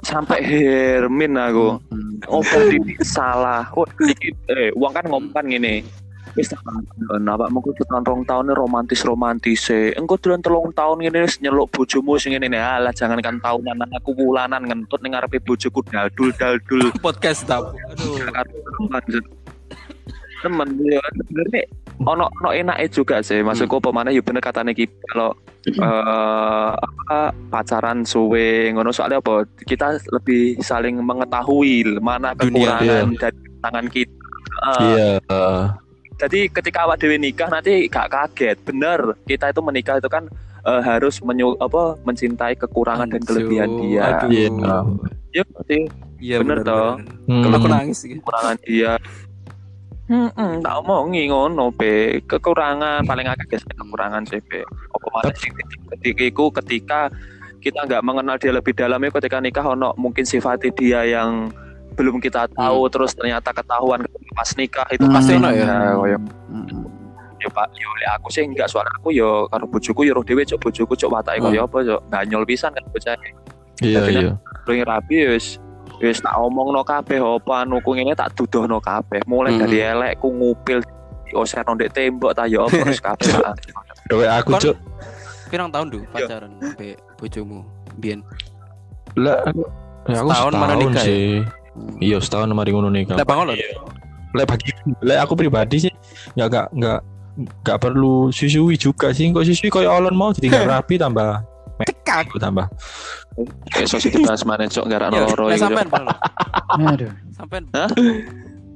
Sampai 0.03 0.43
Hermin 0.43 1.39
aku. 1.39 1.79
Oh, 2.29 2.43
berarti 2.43 2.79
salah. 3.03 3.67
Oh, 3.75 3.87
iki 4.03 4.35
eh 4.51 4.71
uang 4.75 4.93
kan 4.93 5.05
ngomong 5.07 5.33
kan 5.33 5.47
ngene. 5.47 5.83
Wis 6.33 6.49
tak 6.49 6.65
kan 6.65 7.29
awakmu 7.29 7.61
tekan 7.77 8.01
rong 8.09 8.25
tahun 8.25 8.57
romantis-romantis 8.57 9.69
e. 9.69 9.93
Engko 9.93 10.17
dolan 10.17 10.41
telung 10.41 10.73
tahun 10.73 11.05
ngene 11.05 11.29
wis 11.29 11.37
nyeluk 11.45 11.69
bojomu 11.69 12.17
sing 12.17 12.33
ngene 12.33 12.57
alah 12.57 12.89
jangan 12.89 13.21
kan 13.21 13.37
tahunan 13.37 13.85
aku 14.01 14.17
wulanan 14.17 14.65
ngentut 14.65 15.05
ning 15.05 15.13
ngarepe 15.13 15.45
bojoku 15.45 15.85
daldul 15.93 16.33
daldul. 16.41 16.89
podcast 17.05 17.45
tapuk 17.45 17.77
aduh. 18.97 19.21
Temen 20.43 20.69
ya 20.81 21.05
sebenarnya 21.21 21.63
ono 22.01 22.27
ono 22.41 22.49
enake 22.51 22.89
juga 22.89 23.21
sih. 23.21 23.45
Maksudku 23.45 23.85
apa 23.85 23.93
mana 23.93 24.09
ya 24.09 24.25
bener 24.25 24.41
katanya 24.41 24.73
ki 24.73 24.89
kalau 25.13 25.37
eh 25.69 26.73
apa 26.73 27.37
pacaran 27.53 28.09
suwe 28.09 28.73
ngono. 28.73 28.89
Soalnya 28.89 29.21
apa? 29.21 29.45
Kita 29.69 30.01
lebih 30.01 30.65
saling 30.65 30.97
mengetahui 30.97 32.01
mana 32.01 32.33
Dunia, 32.33 32.81
kekurangan 32.81 33.09
dari 33.21 33.41
tangan 33.61 33.87
kita. 33.93 34.17
Eh, 34.63 34.81
Iya. 34.81 35.13
Jadi 36.23 36.41
ketika 36.47 36.87
awak 36.87 37.03
dewi 37.03 37.19
nikah 37.19 37.51
nanti 37.51 37.91
gak 37.91 38.15
kaget. 38.15 38.57
Bener 38.63 39.19
kita 39.27 39.51
itu 39.51 39.61
menikah 39.61 39.99
itu 39.99 40.07
kan 40.07 40.31
eh, 40.63 40.83
harus 40.83 41.19
menyu 41.27 41.59
apa 41.59 41.99
mencintai 42.07 42.55
kekurangan 42.55 43.11
dan 43.11 43.23
kelebihan 43.27 43.71
dia. 43.83 44.23
Aduh. 44.23 44.31
Iya. 44.31 44.49
ya 45.35 45.43
sih. 45.67 45.83
iya 46.23 46.37
Bener 46.39 46.63
toh. 46.63 47.03
Hmm. 47.27 47.43
Kalau 47.43 47.57
aku 47.59 47.69
nangis 47.69 48.07
iki 48.07 48.23
kekurangan 48.23 48.57
dia. 48.63 48.95
Hmm, 50.13 50.61
tak 50.61 50.75
omongi 50.85 51.31
ngono 51.33 51.73
pe 51.73 52.21
kekurangan 52.29 53.01
paling 53.09 53.25
akeh 53.33 53.49
biasanya 53.49 53.81
kekurangan 53.81 54.23
sih 54.29 54.45
pe 54.45 54.61
apa 54.67 55.07
mana 55.09 55.33
sih 55.33 55.49
ketika 55.89 56.53
ketika 56.61 57.01
kita 57.65 57.81
nggak 57.89 58.05
mengenal 58.05 58.37
dia 58.37 58.53
lebih 58.53 58.77
dalam 58.77 59.01
ya 59.01 59.09
ketika 59.09 59.41
nikah 59.41 59.65
ono 59.73 59.97
mungkin 59.97 60.29
sifat 60.29 60.69
dia 60.77 61.07
yang 61.09 61.49
belum 61.93 62.17
kita 62.19 62.49
tahu 62.51 62.89
terus 62.89 63.13
ternyata 63.13 63.51
ketahuan 63.51 64.01
pas 64.33 64.51
nikah 64.53 64.87
itu 64.89 65.03
Hmm. 65.03 65.15
Pasti 65.15 65.33
ono 65.35 65.49
ya? 65.49 65.93
koyo 65.95 66.19
Mm. 66.49 66.85
ya 67.37 67.49
pak 67.49 67.67
yo 67.73 67.91
lek 67.97 68.11
aku 68.15 68.29
sih 68.29 68.43
enggak 68.43 68.67
soal 68.67 68.87
aku 68.89 69.11
yo 69.11 69.45
karo 69.47 69.67
bojoku 69.67 70.03
yo 70.03 70.13
roh 70.13 70.23
dhewe 70.23 70.43
cok 70.43 70.59
bojoku 70.59 70.95
cok 70.95 71.11
watake 71.11 71.39
Hmm. 71.39 71.49
koyo 71.49 71.61
apa 71.63 71.79
cok 71.81 72.01
banyol 72.07 72.43
pisan 72.43 72.71
kan 72.71 72.85
bocah 72.87 73.15
Iya, 73.81 73.99
Tapi 73.99 74.11
kan- 74.13 74.23
iya. 74.23 74.33
Luwih 74.63 74.85
rapi 74.85 75.15
ya 75.17 75.29
wis 75.33 75.47
wis 75.99 76.19
tak 76.19 76.35
omongno 76.35 76.83
kabeh 76.83 77.19
apa 77.19 77.53
anuku 77.61 77.91
ngene 77.93 78.13
tak 78.13 78.31
dudohno 78.33 78.79
kabeh 78.79 79.21
mulai 79.25 79.53
Mm. 79.53 79.61
dari 79.61 79.79
elekku 79.81 80.29
ngupil 80.29 80.79
oserno 81.33 81.73
ndek 81.73 81.91
tembok 81.91 82.31
ta 82.31 82.45
ya 82.45 82.63
apa 82.63 82.79
terus 82.79 83.01
kabeh 83.07 83.27
Dewe 84.05 84.27
aku, 84.27 84.55
Cuk. 84.57 84.77
pirang 85.49 85.69
tahun 85.69 85.87
tuh 85.91 86.03
pacaran 86.09 86.51
be 86.75 86.93
bojomu 87.17 87.65
biyen 87.97 88.23
Lah 89.15 89.41
aku 89.43 89.63
ya 90.05 90.19
aku 90.19 90.29
Setahun 90.31 90.53
mana 90.53 90.65
setahun 90.69 90.79
nikah 90.81 91.05
ya? 91.05 91.41
Iya, 92.01 92.21
setahun 92.21 92.53
mari 92.53 92.71
ngono 92.73 92.93
nikah. 92.93 93.17
Lah 93.17 93.25
bangun 93.27 93.53
lho. 93.53 93.57
Lek 94.33 94.47
bagi 94.49 94.73
lek 95.05 95.19
aku 95.25 95.37
pribadi 95.37 95.89
sih 95.89 95.93
ya 96.37 96.49
gak 96.49 96.73
gak 96.77 97.01
gak 97.65 97.79
perlu 97.81 98.29
susui 98.33 98.77
juga 98.77 99.13
sih. 99.13 99.29
Kok 99.33 99.45
susui 99.45 99.69
koyo 99.69 99.89
olon 99.93 100.17
mau 100.17 100.33
ditinggal 100.33 100.69
rapi 100.79 100.97
tambah 101.01 101.41
Cekak. 101.83 102.31
tambah. 102.39 102.69
kayak 103.73 103.89
sosok 103.89 104.13
dibahas 104.13 104.45
mana 104.45 104.69
cok 104.69 104.87
garak 104.87 105.09
Yo, 105.11 105.25
loro 105.25 105.49
Cok. 105.51 105.57
sampean. 105.59 105.89
Aduh. 106.85 107.13
Sampean 107.33 107.65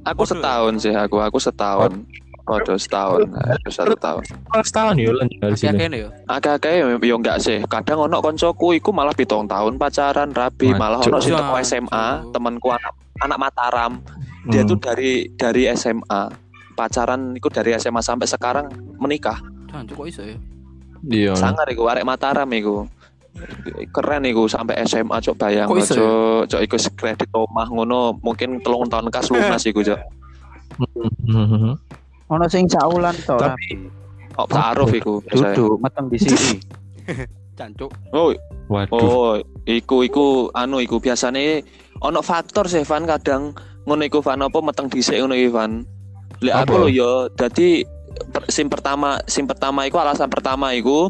aku 0.06 0.22
setahun 0.22 0.74
sih 0.80 0.94
aku 0.94 1.18
aku 1.18 1.38
setahun 1.42 2.06
Waduh 2.46 2.78
setahun, 2.78 3.26
Aduh, 3.26 3.72
satu 3.74 3.98
tahun. 3.98 4.22
Kalau 4.22 4.64
setahun 4.64 4.94
ya 4.94 5.10
lan 5.10 5.26
dari 5.42 5.56
sini. 5.58 5.66
Akeh-akeh 5.74 5.98
yo. 5.98 6.08
Agak-agak 6.30 6.70
ya 6.70 6.84
yo 7.02 7.14
enggak 7.18 7.38
sih. 7.42 7.58
Kadang 7.66 8.06
ono 8.06 8.22
koncoku 8.22 8.70
iku 8.70 8.94
malah 8.94 9.10
pitung 9.10 9.50
tahun 9.50 9.74
pacaran 9.74 10.30
rabi, 10.30 10.70
Waduh. 10.70 10.78
malah 10.78 10.98
ono 11.02 11.18
sing 11.18 11.34
teko. 11.34 11.58
SMA, 11.60 12.06
temanku 12.30 12.70
anak 12.70 12.94
anak 13.18 13.38
Mataram. 13.42 13.92
Dia 14.46 14.62
Hmm. 14.62 14.70
tuh 14.70 14.78
dari 14.78 15.26
dari 15.34 15.66
SMA 15.68 16.30
pacaran 16.72 17.34
iku 17.34 17.50
dari 17.50 17.74
SMA 17.74 17.98
sampai 17.98 18.30
sekarang 18.30 18.70
menikah. 18.96 19.42
Dan 19.66 19.90
kok 19.90 20.06
iso 20.06 20.22
ya? 20.22 20.38
Iya. 21.02 21.32
Sangar 21.34 21.66
iku 21.66 21.90
arek 21.90 22.06
Mataram 22.06 22.46
iku. 22.54 22.86
Keren 23.90 24.22
iku 24.22 24.46
sampai 24.46 24.86
SMA 24.86 25.18
cok 25.18 25.34
bayang 25.34 25.66
iso 25.74 25.92
ya? 25.92 25.98
cok 25.98 26.40
cok 26.46 26.62
iku 26.62 26.76
kredit 26.94 27.28
omah 27.34 27.66
ngono 27.68 28.14
mungkin 28.22 28.62
telung 28.62 28.86
tahun 28.86 29.10
kas 29.10 29.34
lunas 29.34 29.66
iku 29.66 29.82
cok. 29.82 29.98
Ono 32.28 32.44
sing 32.46 32.66
caulan 32.66 33.14
to. 33.18 33.36
Tapi- 33.36 33.94
Oh, 34.36 34.44
taaruf 34.44 34.92
iku. 34.92 35.24
duduk 35.24 35.80
meteng 35.80 36.12
di 36.12 36.20
sini. 36.20 36.60
Cancuk. 37.58 37.88
Oh, 38.12 38.36
Waduh. 38.68 38.92
Oh, 38.92 39.32
iku 39.64 40.04
iku 40.04 40.26
anu 40.52 40.76
iku 40.76 41.00
biasane 41.00 41.64
ono 41.98 42.20
faktor 42.20 42.68
sih 42.68 42.84
Van 42.84 43.08
kadang 43.08 43.56
ngono 43.88 44.04
iku 44.04 44.20
Van 44.20 44.44
apa 44.44 44.60
meteng 44.60 44.92
dhisik 44.92 45.16
ngono 45.16 45.32
iki 45.32 45.48
Van. 45.48 45.88
Lek 46.44 46.52
Apa? 46.52 46.68
aku 46.68 46.74
lho 46.84 46.88
yo 46.90 47.10
dadi 47.32 47.80
per- 48.28 48.44
sim 48.46 48.68
pertama 48.68 49.16
sim 49.24 49.48
pertama 49.48 49.88
iku 49.88 49.96
alasan 49.96 50.28
pertama 50.28 50.76
iku 50.76 51.08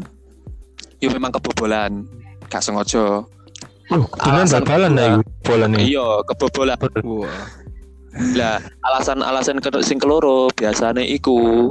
yo 0.97 1.11
memang 1.11 1.35
kebobolan. 1.35 2.07
Gak 2.47 2.63
sengaja. 2.63 3.27
Loh, 3.87 4.07
dengan 4.13 4.47
alasan 4.47 4.63
bakalan 4.63 4.71
kedua. 4.87 4.95
lah 4.95 5.07
iku 5.09 5.21
bola 5.43 5.65
nih. 5.67 5.79
Iya, 5.83 6.07
kebobolan. 6.23 6.79
Wah. 7.03 7.43
Lah, 8.33 8.57
alasan-alasan 8.81 9.59
ke 9.61 9.69
sing 9.83 10.01
keloro 10.01 10.49
biasane 10.55 11.05
iku 11.05 11.69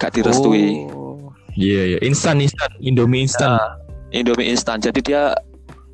gak 0.00 0.16
direstui. 0.16 0.86
Oh. 0.88 1.32
Iya, 1.54 1.96
iya. 1.96 1.98
Instan, 2.02 2.40
instan. 2.40 2.70
Indomie 2.82 3.26
instan. 3.26 3.58
Nah, 3.58 3.78
Indomie 4.10 4.50
instan. 4.50 4.80
Jadi 4.80 5.00
dia 5.04 5.34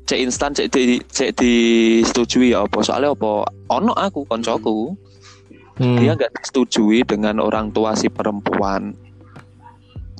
cek 0.09 0.19
instan 0.19 0.51
cek 0.51 0.67
di 0.73 0.99
cek 1.07 1.39
disetujui 1.39 2.51
ya 2.51 2.67
apa 2.67 2.83
soalnya 2.83 3.15
apa 3.15 3.47
ono 3.71 3.95
aku 3.95 4.27
koncoku 4.27 4.91
Hmm. 5.81 5.97
dia 5.97 6.13
nggak 6.13 6.35
disetujui 6.37 7.01
dengan 7.07 7.41
orang 7.41 7.73
tua 7.73 7.97
si 7.97 8.05
perempuan 8.05 8.93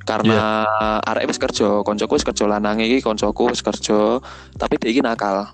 karena 0.10 0.66
arek 1.06 1.30
wis 1.30 1.38
kerja 1.38 1.86
koncoku 1.86 2.18
wis 2.18 2.26
kerja 2.26 2.50
lanang 2.50 2.82
iki 2.82 2.98
koncoku 3.04 3.54
wis 3.54 3.62
kerja 3.62 4.18
tapi 4.58 4.82
dia 4.82 4.90
iki 4.90 5.06
nakal 5.06 5.54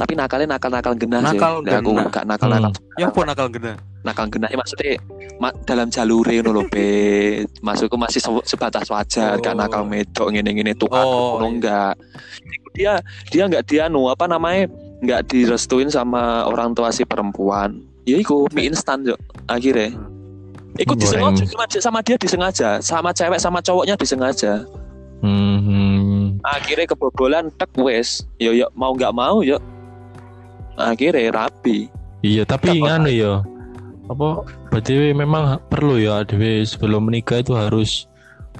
tapi 0.00 0.16
nakalnya 0.16 0.48
nakal 0.50 0.70
nakal 0.70 0.94
genah 0.94 1.20
Nakal 1.20 1.60
sih 1.60 1.76
aku 1.76 1.90
genah. 1.92 2.08
gak 2.08 2.24
nakal 2.24 2.48
nakal 2.48 2.72
Ya 2.96 3.06
apa 3.06 3.20
nakal 3.22 3.46
gena? 3.48 3.72
nakal 4.00 4.26
genah 4.26 4.48
maksudnya 4.50 4.96
ma- 5.36 5.56
dalam 5.62 5.86
jalur 5.86 6.24
ngono 6.24 6.50
lho 6.50 6.62
be 6.66 6.88
masukku 7.60 7.94
masih 7.94 8.16
se- 8.18 8.46
sebatas 8.46 8.88
wajar 8.88 9.36
gak 9.36 9.52
Oh. 9.52 9.58
nakal 9.58 9.84
medok 9.84 10.32
ngene 10.32 10.50
ngene 10.50 10.72
tukar 10.72 11.02
Oh, 11.02 11.36
ngono 11.36 11.44
iya. 11.44 11.52
enggak 11.52 11.92
dia 12.72 12.92
dia 13.28 13.42
nggak 13.44 13.64
dianu 13.64 14.08
apa 14.08 14.24
namanya 14.24 14.72
nggak 15.00 15.20
direstuin 15.26 15.88
sama 15.88 16.44
orang 16.44 16.72
tua 16.72 16.88
si 16.88 17.04
perempuan 17.04 17.76
ya 18.02 18.16
iku 18.16 18.48
mie 18.50 18.66
instan 18.66 19.04
yo 19.04 19.20
akhirnya 19.44 19.92
Iku 20.72 20.94
Goreng. 20.94 21.34
disengaja 21.36 21.78
sama 21.78 21.98
dia 22.00 22.16
disengaja, 22.16 22.68
sama 22.80 23.10
cewek 23.10 23.36
sama 23.36 23.58
cowoknya 23.58 23.98
disengaja. 23.98 24.64
Hmm. 25.20 26.38
Akhirnya 26.40 26.86
kebobolan 26.86 27.52
tek 27.52 27.68
wes. 27.76 28.24
Yo 28.36 28.54
yo 28.54 28.70
mau 28.72 28.94
nggak 28.94 29.12
mau 29.12 29.42
yo. 29.42 29.58
Akhirnya 30.80 31.30
rapi. 31.30 31.92
Iya, 32.20 32.44
tapi 32.44 32.80
nganu 32.80 33.10
ya. 33.12 33.44
Apa 34.10 34.42
berarti 34.68 35.14
memang 35.14 35.60
perlu 35.70 35.96
ya 35.96 36.26
dewe 36.26 36.66
sebelum 36.66 37.06
menikah 37.06 37.40
itu 37.40 37.54
harus 37.54 38.10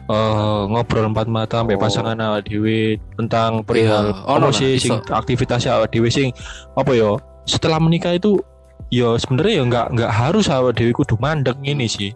eh, 0.07 0.63
ngobrol 0.71 1.11
empat 1.11 1.27
mata 1.27 1.61
sampai 1.63 1.75
Oh. 1.75 1.83
pasangan 1.83 2.19
awak 2.19 2.47
dewe 2.47 2.95
tentang 3.19 3.67
perihal 3.67 4.15
Iya, 4.15 4.27
ono 4.27 4.49
apa 4.49 4.51
lah, 4.51 4.53
sih 4.55 4.73
sing 4.79 4.95
aktivitasnya 5.11 5.71
awak 5.75 5.91
dewe 5.91 6.07
sing 6.07 6.31
apa 6.79 6.95
ya 6.95 7.19
setelah 7.47 7.83
menikah 7.83 8.15
itu 8.15 8.39
ya 8.91 9.19
sebenarnya 9.19 9.55
ya 9.59 9.63
nggak 9.67 9.87
nggak 9.99 10.13
harus 10.15 10.47
awak 10.47 10.79
dewe 10.79 10.95
kudu 10.95 11.19
mandek 11.19 11.59
ini 11.63 11.87
sih 11.87 12.11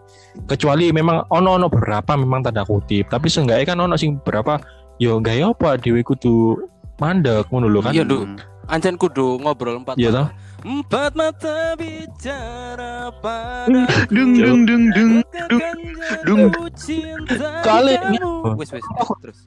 kecuali 0.46 0.90
memang 0.90 1.26
ono 1.30 1.58
ono 1.58 1.66
beberapa 1.66 2.14
memang 2.14 2.46
tanda 2.46 2.62
kutip 2.62 3.10
tapi 3.10 3.26
seenggaknya 3.26 3.74
kan 3.74 3.78
ono 3.78 3.94
sing 3.94 4.18
berapa 4.22 4.58
yo 4.98 5.18
nggak 5.18 5.34
ya 5.38 5.50
apa 5.50 5.78
dewe 5.78 6.02
kudu 6.02 6.54
mandek 6.98 7.46
ngono 7.50 7.66
lho 7.66 7.82
kan 7.82 7.94
Iya, 7.94 8.06
Ancen 8.66 8.96
kudu 8.96 9.36
ngobrol 9.38 9.80
empat 9.80 9.96
Iya 9.96 10.10
mata. 10.10 10.18
toh? 10.18 10.28
Empat 10.64 11.12
mata 11.12 11.56
bicara 11.76 13.12
pada 13.20 13.84
Dung 14.08 14.32
dung 14.34 14.60
dung 14.64 14.84
dung. 14.90 15.12
dung. 16.24 16.40
Kali 17.60 17.94
ini- 18.10 18.20
Wes 18.56 18.70
wes. 18.70 18.84
Terus. 19.20 19.38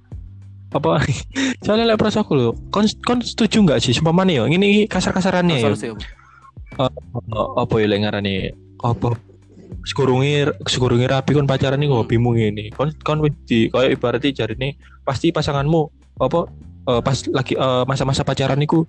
apa 0.68 1.00
soalnya 1.64 1.96
lek 1.96 1.98
perasa 1.98 2.28
aku 2.28 2.36
lho 2.36 2.52
kon 2.70 2.84
kon 3.02 3.24
setuju 3.24 3.64
nggak 3.64 3.80
sih 3.80 3.96
sumpah 3.96 4.12
mana 4.12 4.36
ya 4.36 4.44
ini 4.52 4.84
kasar-kasarannya 4.84 5.64
ya 5.64 5.72
apa? 5.72 6.92
Eh, 6.92 7.50
apa 7.56 7.74
ya 7.80 7.88
lek 7.88 8.00
ngarani 8.04 8.52
apa 8.84 9.16
sekurungi 9.88 10.44
sekurungi 10.68 11.08
rapi 11.08 11.32
kon 11.32 11.48
pacaran 11.48 11.80
nih 11.80 11.88
hobimu 11.88 12.36
ngene 12.36 12.76
kon 12.76 12.92
kon 13.00 13.24
wis 13.24 13.32
di 13.48 13.72
kayak 13.72 13.96
ibaratnya 13.96 14.44
jari 14.44 14.60
nih 14.60 14.72
pasti 15.08 15.32
pasanganmu 15.32 15.88
apa 16.20 16.52
eh, 16.88 17.02
pas 17.02 17.18
lagi 17.28 17.54
eh, 17.54 17.84
masa-masa 17.84 18.22
pacaran 18.22 18.56
niku 18.56 18.88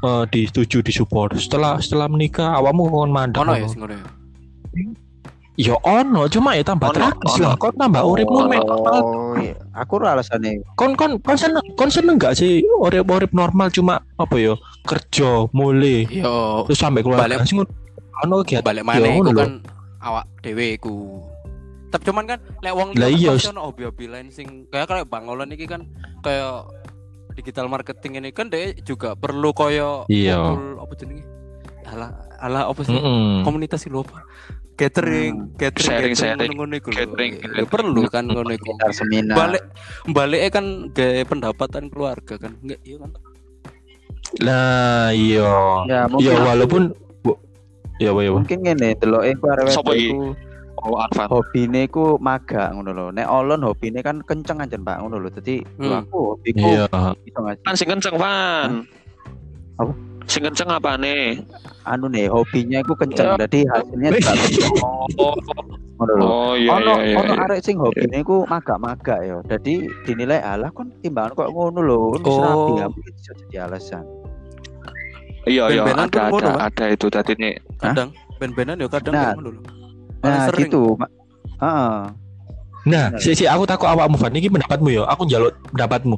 eh, 0.00 0.24
disetujui 0.28 0.80
disupport 0.82 1.32
setelah 1.34 1.76
setelah 1.76 2.06
menikah 2.06 2.54
awakmu 2.54 2.86
kon 2.86 3.10
mandek 3.10 3.40
Ono 3.40 3.52
ya 3.54 3.66
sing 3.66 3.80
ngono 3.80 3.94
ya. 3.94 4.04
ya 5.56 5.74
ono 5.78 6.24
cuma 6.26 6.52
ya 6.52 6.62
tambah 6.62 6.88
tragis 6.90 7.36
lah 7.36 7.52
kon 7.54 7.74
tambah 7.74 8.00
uripmu 8.02 8.46
mek 8.46 8.64
Oh, 8.64 9.36
iya. 9.36 9.52
Aku 9.76 9.96
ora 9.96 10.14
alasane. 10.14 10.64
kon 10.74 10.92
kon 10.94 11.16
kon 11.18 11.36
seneng 11.36 11.64
kon 11.74 11.88
seneng 11.88 12.16
gak 12.16 12.32
sih 12.34 12.60
urip 12.78 13.04
urip 13.06 13.30
normal 13.30 13.68
cuma 13.68 14.00
apa 14.16 14.36
ya 14.36 14.54
kerja 14.82 15.48
mulai 15.50 16.08
Yo 16.08 16.64
terus 16.64 16.76
sampai 16.76 17.00
keluar 17.00 17.20
Balik- 17.20 17.44
sing 17.44 17.60
ono 18.20 18.40
kegiatan 18.40 18.64
balik 18.64 18.84
mana 18.84 18.98
Ya, 18.98 19.06
iku 19.06 19.16
ngono 19.18 19.30
lho. 19.30 19.38
kan 19.38 19.50
awak 20.00 20.24
dhewe 20.40 20.66
iku. 20.74 20.96
Tapi 21.90 22.02
cuman 22.04 22.24
kan 22.24 22.38
lek 22.60 22.72
wong 22.72 22.88
liya 22.94 23.08
iya, 23.10 23.32
kan 23.34 23.52
ono 23.52 23.68
hobi-hobi 23.68 24.06
lain 24.06 24.28
sing 24.28 24.64
kayak 24.68 24.86
kayak 24.86 25.06
Bang 25.06 25.26
Olan 25.26 25.50
iki 25.50 25.64
kan 25.64 25.84
kayak 26.20 26.68
digital 27.40 27.66
marketing 27.66 28.20
ini 28.20 28.30
kan 28.30 28.46
dia 28.46 28.76
juga 28.80 29.16
perlu 29.16 29.50
koyo 29.50 30.04
Iya. 30.06 30.36
apa 30.76 30.92
jenenge? 30.94 31.24
Alah 31.88 32.12
alah 32.38 32.62
apa 32.68 32.80
sih? 32.82 32.92
Mm-mm. 32.92 33.42
Komunitas 33.42 33.80
sih 33.80 33.90
lupa. 33.90 34.22
Catering, 34.76 35.56
catering, 35.56 36.12
Sharing, 36.12 36.14
sharing. 36.16 36.52
ngono 36.54 36.72
iku 36.74 36.88
lho. 36.88 37.04
Catering, 37.04 37.32
Ya, 37.42 37.64
perlu 37.64 38.04
kan 38.06 38.24
ngono 38.24 38.48
iku. 38.48 38.72
Seminar. 38.90 39.36
Balik 39.36 39.64
baliknya 40.08 40.48
kan 40.50 40.64
gaya 40.90 41.24
pendapatan 41.24 41.88
keluarga 41.88 42.36
kan. 42.36 42.56
Enggak 42.60 42.80
iya 42.80 42.96
kan. 42.96 43.10
Nah, 44.40 45.08
iya. 45.10 45.50
Ya, 45.84 45.98
Ya 45.98 46.00
mungkin 46.06 46.38
walaupun 46.38 46.82
bu, 47.20 47.34
ya 47.98 48.14
apa 48.14 48.20
ya, 48.22 48.30
mungkin 48.30 48.58
ngene 48.62 48.88
deloke 48.96 49.30
ku 49.36 49.44
arek 49.48 49.68
Sopo 49.68 49.92
iki? 49.92 50.08
iku 50.08 50.32
Oh, 50.80 50.96
Arfan. 50.96 51.28
hobine 51.28 51.84
ku 51.86 52.16
maga 52.16 52.72
ngono 52.72 52.90
lho. 52.90 53.06
Nek 53.10 53.28
olon 53.28 53.60
hobine 53.60 54.00
kan 54.00 54.20
kenceng 54.20 54.58
aja 54.58 54.74
Pak 54.74 54.96
ngono 54.98 55.16
lho. 55.18 55.28
Dadi 55.28 55.60
Hmm. 55.76 56.00
aku 56.00 56.18
hobiku 56.32 56.64
Iya. 56.64 56.88
Kan 57.60 57.74
sing 57.76 57.84
kenceng, 57.86 58.16
Van. 58.16 58.88
Apa? 59.76 59.92
Sing 60.24 60.40
kenceng 60.42 60.68
apa 60.68 60.94
nih? 60.96 61.42
anu 61.82 62.06
nih 62.06 62.28
hobinya 62.28 62.78
iku 62.78 62.94
kenceng. 62.94 63.36
Dadi 63.36 63.60
hasilnya 63.66 64.08
juga 64.16 64.32
kenceng 64.32 64.72
Oh, 65.18 65.34
ngono 65.96 66.12
lho. 66.16 66.24
oh 66.24 66.52
iya 66.54 66.70
ono 66.70 66.92
iya 66.96 67.04
iya. 67.04 67.16
ono 67.18 67.32
iya. 67.34 67.44
arek 67.44 67.60
sing 67.60 67.76
hobine 67.76 68.16
iku 68.18 68.46
maga-maga 68.46 69.16
ya. 69.20 69.36
Dadi 69.42 69.74
dinilai 70.06 70.40
alah 70.40 70.70
kon 70.70 70.88
timbangan 70.98 71.34
kok 71.34 71.50
ngono 71.50 71.80
lho. 71.82 72.00
Wis 72.14 72.24
Oh. 72.24 72.40
rapi 72.40 72.72
ya 72.78 72.86
bisa 72.88 73.12
jadi 73.42 73.56
alasan. 73.66 74.04
Iya 75.44 75.64
iya 75.72 75.82
ada 75.84 76.04
ada 76.04 76.28
Pak. 76.30 76.56
ada 76.62 76.84
itu 76.88 77.06
tadi 77.08 77.32
nih. 77.34 77.54
Kadang 77.76 78.12
ben-benan 78.36 78.76
ya 78.76 78.86
kadang 78.86 79.12
Nah. 79.12 79.24
kayak 79.26 79.36
ngono 79.40 79.50
lho. 79.50 79.60
Paling 79.60 79.79
Nah, 80.22 80.46
sering. 80.46 80.68
gitu. 80.68 80.82
Heeh. 81.58 81.94
Nah, 82.80 83.06
Bener. 83.12 83.20
si, 83.20 83.36
si 83.36 83.44
aku 83.44 83.64
takut 83.64 83.84
awakmu 83.86 84.16
Van 84.16 84.32
ini 84.32 84.48
pendapatmu 84.48 84.88
ya. 84.90 85.04
Aku 85.08 85.24
njaluk 85.24 85.52
pendapatmu. 85.68 86.16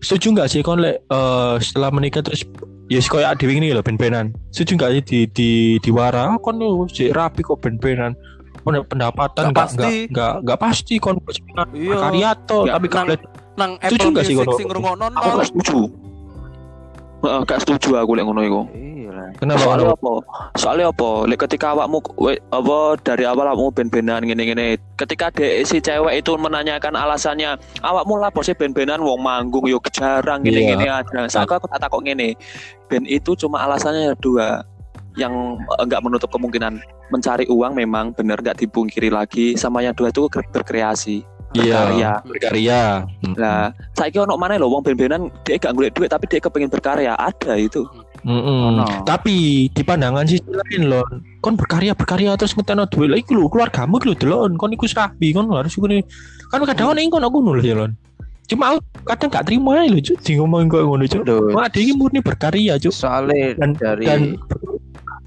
Setuju 0.00 0.32
nggak 0.32 0.48
sih 0.48 0.60
kon 0.60 0.80
lek 0.80 1.04
eh, 1.04 1.54
setelah 1.60 1.92
menikah 1.92 2.24
terus 2.24 2.42
ya 2.90 2.98
yes, 2.98 3.06
koyo 3.06 3.28
dewi 3.36 3.58
ini 3.58 3.70
loh 3.70 3.84
ben-benan. 3.84 4.32
Setuju 4.50 4.72
nggak 4.74 4.90
sih 4.90 5.02
di 5.04 5.18
di 5.30 5.50
diwara 5.78 6.34
oh, 6.34 6.40
kon 6.40 6.58
yo 6.58 6.88
si 6.88 7.12
rapi 7.12 7.44
kok 7.44 7.60
ben-benan. 7.60 8.16
Kon 8.60 8.76
pendapatan 8.84 9.52
Nggak 9.52 9.68
nggak 9.72 9.78
pasti. 9.78 9.96
nggak 10.42 10.58
pasti 10.58 10.94
kon 10.98 11.16
Iya. 11.72 11.96
karya 11.96 12.30
to 12.44 12.58
Nggak, 12.64 12.74
tapi 12.76 12.88
kablet 12.88 13.20
Nang 13.54 13.70
Setuju 13.78 13.94
Apple 13.94 14.10
nggak 14.10 14.24
sih 14.24 14.34
Music 14.34 14.46
kalau- 14.46 14.58
sing 14.58 14.66
ngrungokno 14.68 15.04
Aku 15.10 15.28
gak 15.36 15.48
setuju. 15.52 15.78
Heeh, 17.20 17.40
gak 17.44 17.58
setuju 17.60 17.90
aku 18.00 18.10
lek 18.16 18.24
ngono 18.24 18.40
iku. 18.40 18.60
Iya 19.40 19.56
kenapa 19.56 19.64
Soalnya 19.64 19.88
apa? 19.96 20.12
Soalnya 20.52 20.86
apa? 20.92 21.10
Lek 21.24 21.38
ketika 21.48 21.72
awakmu 21.72 21.98
apa 22.52 22.76
dari 23.00 23.24
awal 23.24 23.48
awakmu 23.48 23.72
ben-benan 23.72 24.20
ngene-ngene. 24.28 24.76
Ketika 25.00 25.32
dek 25.32 25.64
si 25.64 25.80
cewek 25.80 26.20
itu 26.20 26.36
menanyakan 26.36 26.92
alasannya, 26.92 27.56
awakmu 27.80 28.20
lah 28.20 28.28
sih 28.44 28.52
ben-benan 28.52 29.00
wong 29.00 29.24
manggung 29.24 29.64
yo 29.64 29.80
jarang 29.88 30.44
ngene-ngene 30.44 30.92
ada. 30.92 31.24
Saka 31.32 31.56
aku 31.56 31.72
tak 31.72 31.88
takok 31.88 32.04
ngene. 32.04 32.36
Ben 32.92 33.08
itu 33.08 33.32
cuma 33.32 33.64
alasannya 33.64 34.12
dua 34.20 34.60
yang 35.16 35.56
eh, 35.56 35.82
enggak 35.88 36.04
menutup 36.04 36.28
kemungkinan 36.28 36.76
mencari 37.10 37.48
uang 37.48 37.74
memang 37.74 38.14
bener 38.14 38.38
gak 38.38 38.62
dipungkiri 38.62 39.10
lagi 39.10 39.58
sama 39.58 39.82
yang 39.82 39.96
dua 39.96 40.14
itu 40.14 40.30
ber- 40.30 40.46
berkreasi 40.54 41.26
Iya. 41.50 41.82
berkarya 41.82 42.12
Berkarya. 42.22 42.82
Lah, 43.34 43.74
saiki 43.98 44.22
ono 44.22 44.38
mana 44.38 44.54
lho 44.54 44.70
wong 44.70 44.86
ben-benan 44.86 45.34
dia 45.42 45.58
gak 45.58 45.74
golek 45.74 45.98
duit 45.98 46.06
tapi 46.06 46.30
dia 46.30 46.38
kepengen 46.38 46.70
berkarya. 46.70 47.18
Ada 47.18 47.58
itu. 47.58 47.82
Mm-mm. 48.24 48.76
Ono. 48.76 48.86
Tapi 49.08 49.68
di 49.72 49.82
pandangan 49.82 50.28
sisi 50.28 50.44
lain 50.44 50.92
lon, 50.92 51.24
kon 51.40 51.56
berkarya 51.56 51.96
berkarya 51.96 52.36
terus 52.36 52.52
ngeteno 52.52 52.84
duit 52.88 53.08
lagi 53.08 53.24
lu 53.32 53.48
keluargamu 53.48 53.96
lu 54.04 54.12
delon, 54.12 54.60
kon 54.60 54.72
iku 54.72 54.84
rapi 54.88 55.32
kon 55.32 55.48
harus 55.52 55.72
nih. 55.76 56.04
Kan 56.52 56.64
kadang 56.68 56.92
ono 56.92 57.00
kon 57.08 57.24
aku 57.24 57.38
nulis 57.40 57.64
ya 57.64 57.76
lon. 57.76 57.96
Cuma 58.50 58.74
aku 58.74 58.82
kadang 59.06 59.30
gak 59.30 59.46
terima 59.46 59.78
aja 59.78 59.94
lho 59.94 60.02
cuk, 60.02 60.18
di 60.26 60.32
ngomong 60.34 60.66
kok 60.66 60.82
ngono. 60.82 61.06
Aduh, 61.06 61.54
Wah, 61.54 61.70
dia 61.70 61.86
ini 61.86 61.94
murni 61.94 62.18
berkarya 62.18 62.82
cuk. 62.82 62.90
soalnya 62.90 63.54
Dan 63.54 63.78
dari 63.78 64.02
dan 64.02 64.20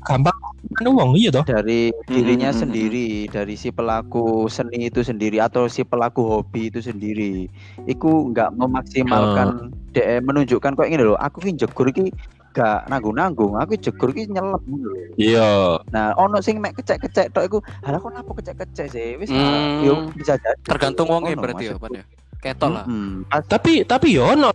gampang 0.06 0.38
kan 0.74 0.90
uang 0.90 1.14
iya 1.20 1.30
toh. 1.30 1.46
dari 1.46 1.94
dirinya 2.10 2.50
mm, 2.50 2.56
mm, 2.56 2.62
sendiri, 2.66 3.10
dari 3.30 3.56
si 3.60 3.70
pelaku 3.70 4.48
seni 4.50 4.90
itu 4.90 5.06
sendiri 5.06 5.38
atau 5.38 5.70
si 5.70 5.86
pelaku 5.86 6.24
hobi 6.24 6.72
itu 6.72 6.80
sendiri, 6.82 7.46
iku 7.86 8.32
nggak 8.32 8.56
memaksimalkan 8.58 9.70
DE 9.94 10.24
menunjukkan 10.26 10.74
kok 10.74 10.90
ini 10.90 11.06
loh, 11.06 11.20
aku 11.22 11.46
ki 11.46 11.54
jegur 11.54 11.94
ki 11.94 12.10
gak 12.54 12.86
nanggung-nanggung, 12.86 13.58
aku 13.58 13.78
jegur 13.78 14.14
ki 14.14 14.30
nyelep. 14.30 14.62
Iya. 15.18 15.82
Nah, 15.90 16.14
ono 16.18 16.38
sing 16.42 16.62
mek 16.62 16.78
kecek-kecek 16.78 17.34
tok 17.34 17.46
iku, 17.46 17.58
halah 17.86 17.98
kok 18.02 18.14
napa 18.14 18.32
kecek-kecek 18.38 18.88
sih? 18.94 19.18
Wis 19.18 19.30
Hmm. 19.34 19.82
yo 19.86 19.94
bisa 20.14 20.38
jadi. 20.38 20.58
Tergantung 20.66 21.10
wongnya 21.10 21.34
Ngono, 21.34 21.44
berarti 21.46 21.64
ya, 21.70 21.76
ya. 21.78 22.04
Ketok 22.42 22.70
lah. 22.74 22.86
Tapi 23.50 23.86
tapi 23.86 24.18
yo 24.18 24.34
ono 24.34 24.50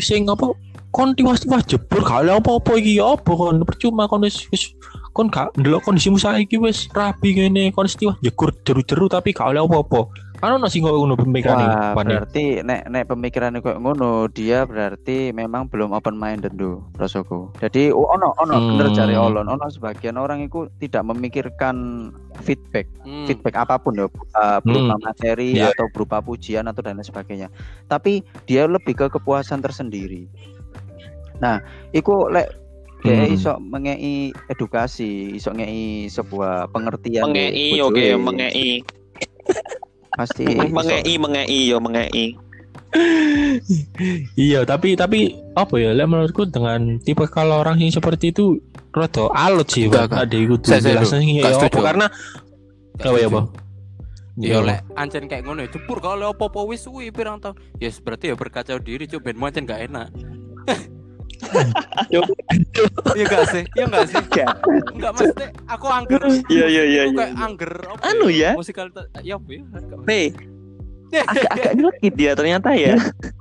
sing 0.00 0.28
apa 0.28 0.52
kon 0.90 1.14
tiwas-tiwas 1.14 1.66
jebur 1.70 2.02
gak 2.02 2.26
ada 2.26 2.42
apa-apa 2.42 2.74
iki 2.74 2.98
ya 2.98 3.14
apa 3.14 3.30
kon 3.30 3.62
percuma 3.62 4.10
kon 4.10 4.26
wis 4.26 4.50
wis 4.50 4.74
kon 5.14 5.30
gak 5.30 5.54
ndelok 5.54 5.86
kondisimu 5.86 6.18
saiki 6.18 6.58
wis 6.58 6.90
rapi 6.90 7.34
ngene 7.38 7.70
kon 7.70 7.86
tiwas 7.86 8.18
jegur 8.18 8.50
jeru-jeru 8.66 9.06
tapi 9.06 9.30
gak 9.30 9.54
oleh 9.54 9.62
apa-apa. 9.62 10.10
Kan 10.40 10.56
ono 10.56 10.72
sing 10.72 10.80
ngono 10.88 11.20
pemikirane 11.20 11.68
Wah, 11.68 11.92
berarti 11.92 12.64
nek 12.64 12.88
nek 12.88 13.12
pemikirannya 13.12 13.60
kok 13.60 13.76
ngono, 13.76 14.24
dia 14.32 14.64
berarti 14.64 15.36
memang 15.36 15.68
belum 15.68 15.92
open 15.92 16.16
minded 16.16 16.56
do, 16.56 16.80
rasaku. 16.96 17.52
Jadi 17.60 17.92
ono 17.92 18.32
ono 18.40 18.54
bener 18.72 18.88
Hmm. 18.88 18.96
cari 18.96 19.14
olon, 19.20 19.44
ono 19.44 19.68
sebagian 19.68 20.16
orang 20.16 20.48
itu 20.48 20.64
tidak 20.80 21.04
memikirkan 21.12 22.08
feedback, 22.40 22.88
Hmm. 23.04 23.28
feedback 23.28 23.52
apa 23.52 23.76
pun 23.84 24.00
ya, 24.00 24.08
uh, 24.08 24.58
berupa 24.64 24.96
Hmm. 24.96 25.04
materi 25.04 25.60
Iya. 25.60 25.76
atau 25.76 25.92
berupa 25.92 26.24
pujian 26.24 26.64
atau 26.72 26.80
dan 26.80 26.96
lain 26.96 27.04
sebagainya. 27.04 27.52
Tapi 27.84 28.24
dia 28.48 28.64
lebih 28.64 28.96
ke 28.96 29.12
kepuasan 29.12 29.60
tersendiri. 29.60 30.24
Nah, 31.40 31.56
iku 31.90 32.28
lek 32.28 32.52
dia 33.00 33.16
Hmm. 33.16 33.32
iso 33.32 33.52
mengei 33.64 34.28
edukasi, 34.52 35.32
iso 35.32 35.56
ngei 35.56 36.04
sebuah 36.06 36.68
pengertian 36.68 37.32
Mengei 37.32 37.80
oke, 37.80 38.06
mengei. 38.20 38.84
pasti. 40.12 40.44
Mengei, 40.76 41.16
mengei 41.16 41.60
yo 41.64 41.80
mengei. 41.80 42.36
Iya, 44.36 44.66
tapi 44.68 44.98
tapi 44.98 45.32
apa 45.56 45.74
ya? 45.80 45.96
Lek 45.96 46.06
menurutku 46.10 46.44
dengan 46.44 47.00
tipe 47.00 47.24
kalau 47.30 47.62
orang 47.64 47.80
yang 47.80 47.88
seperti 47.94 48.34
itu 48.34 48.60
rada 48.92 49.30
alot 49.32 49.70
sih, 49.70 49.88
Pak. 49.88 50.12
Ada 50.12 50.36
iku 50.36 50.58
dulu. 50.60 50.68
ya 50.68 51.00
Enggak 51.00 51.70
apa 51.72 51.80
karena 51.80 52.06
apa 53.00 53.16
ya, 53.16 53.28
setuju. 53.30 53.36
Pak? 53.38 53.44
Ya 54.40 54.58
lek 54.64 54.80
ancen 54.96 55.24
kayak 55.28 55.44
ngono 55.44 55.64
ya 55.64 55.68
jebur 55.68 56.00
kalau 56.00 56.32
apa-apa 56.32 56.64
wis 56.68 56.84
suwi 56.84 57.08
pirang 57.12 57.40
tahun. 57.40 57.56
Ya 57.80 57.88
yes, 57.88 58.00
berarti 58.00 58.28
ya 58.32 58.36
berkacau 58.36 58.76
diri 58.76 59.04
coba 59.08 59.32
ben 59.32 59.40
ancen 59.40 59.64
gak 59.64 59.88
enak. 59.88 60.08
Iya 63.16 63.24
gak 63.26 63.44
sih? 63.48 63.62
Iya 63.74 63.84
gak 63.86 64.04
sih? 64.06 64.22
Enggak 64.92 65.12
mesti 65.14 65.44
aku 65.66 65.86
angger. 65.88 66.22
Iya 66.46 66.66
iya 66.66 66.82
iya 66.84 67.00
Aku 67.02 67.12
iya. 67.12 67.18
kayak 67.18 67.32
angger 67.38 67.72
apa 67.86 68.02
Anu 68.06 68.26
ya? 68.28 68.50
Musikal 68.54 68.86
ya 69.20 69.34
apa 69.36 69.48
ya? 69.48 69.62
P. 70.02 70.10
Agak-agak 71.10 71.72
nyelekit 71.74 72.14
dia 72.14 72.32
ternyata 72.32 72.70
ya. 72.70 72.94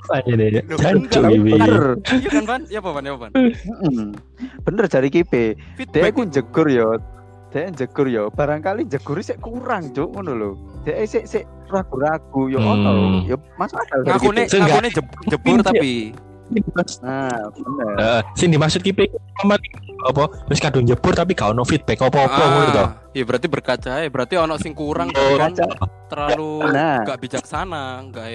Aja 0.09 0.31
deh. 0.31 0.49
Enggak, 0.59 0.89
iki. 1.29 1.53
Bener, 1.53 1.83
Iya 2.01 2.29
kan 2.31 2.43
Pan? 2.43 2.61
Iya 2.65 2.79
apa 2.81 2.89
Pan? 2.91 3.03
Iya 3.03 3.13
apa 3.13 3.19
Pan? 3.21 3.31
Bener 4.63 4.85
dari 4.87 5.09
kipe. 5.09 5.53
Dia 5.53 5.75
Feedback 5.77 6.11
ku 6.11 6.23
jegur 6.25 6.65
yo. 6.65 6.97
Dia 7.49 7.69
jegur 7.69 8.05
yo. 8.05 8.29
Barangkali 8.29 8.85
jegur 8.85 9.21
sik 9.21 9.37
kurang, 9.37 9.93
Cuk, 9.93 10.09
ngono 10.11 10.31
lho. 10.33 10.51
Dia 10.81 10.97
sik 11.03 11.25
sik 11.25 11.45
ragu-ragu 11.69 12.49
yo 12.49 12.57
Hmm. 12.57 12.73
ono. 12.75 12.91
Yo 13.23 13.37
masuk 13.53 13.77
akal 13.77 14.01
ngakune 14.01 14.49
jeb- 14.49 15.13
jebur 15.27 15.61
tapi 15.61 16.09
Nah, 16.49 17.29
bener. 17.53 17.93
Heeh, 18.01 18.21
sing 18.33 18.49
dimaksud 18.49 18.81
ki 18.81 18.91
amat 19.45 19.61
apa 20.09 20.23
wis 20.49 20.57
kadung 20.57 20.83
jebur 20.83 21.13
tapi 21.13 21.37
gak 21.37 21.53
ono 21.53 21.61
feedback 21.61 22.01
apa-apa 22.01 22.41
ngono 22.41 22.69
to. 22.71 22.81
Ah, 22.81 22.89
ya 23.13 23.23
berarti 23.23 23.47
berkaca 23.47 23.91
ya 24.01 24.09
berarti 24.09 24.35
ono 24.39 24.55
sing 24.57 24.73
kurang 24.73 25.13
Oh, 25.13 25.37
kan 25.37 25.53
Berkaca. 25.53 25.85
terlalu 26.09 26.51
Nah, 26.73 27.05
gak 27.05 27.19
bijaksana 27.21 28.09
gak 28.09 28.27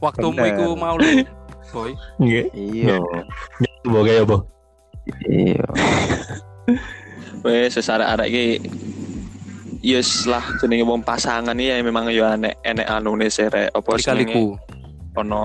waktumu 0.00 0.40
iku 0.40 0.72
mau 0.72 0.96
lu 0.96 1.24
boy 1.70 1.92
Nggih. 2.16 2.44
iya. 2.54 2.96
Coba 3.84 4.00
kayak 4.04 4.24
apa? 4.24 4.36
Iya. 5.28 5.64
Wes 7.44 7.76
sesara 7.76 8.08
arek 8.16 8.28
iki 8.32 8.46
Yes 9.84 10.24
lah 10.24 10.40
jenenge 10.64 10.80
wong 10.88 11.04
pasangan 11.04 11.52
iki 11.52 11.68
ya 11.68 11.76
memang 11.84 12.08
yo 12.08 12.24
enek 12.24 12.56
enek 12.64 12.88
anune 12.88 13.28
sere 13.28 13.68
apa 13.68 13.84
jenenge 14.00 14.32
kali-kaliku 14.32 14.56
ono 15.14 15.42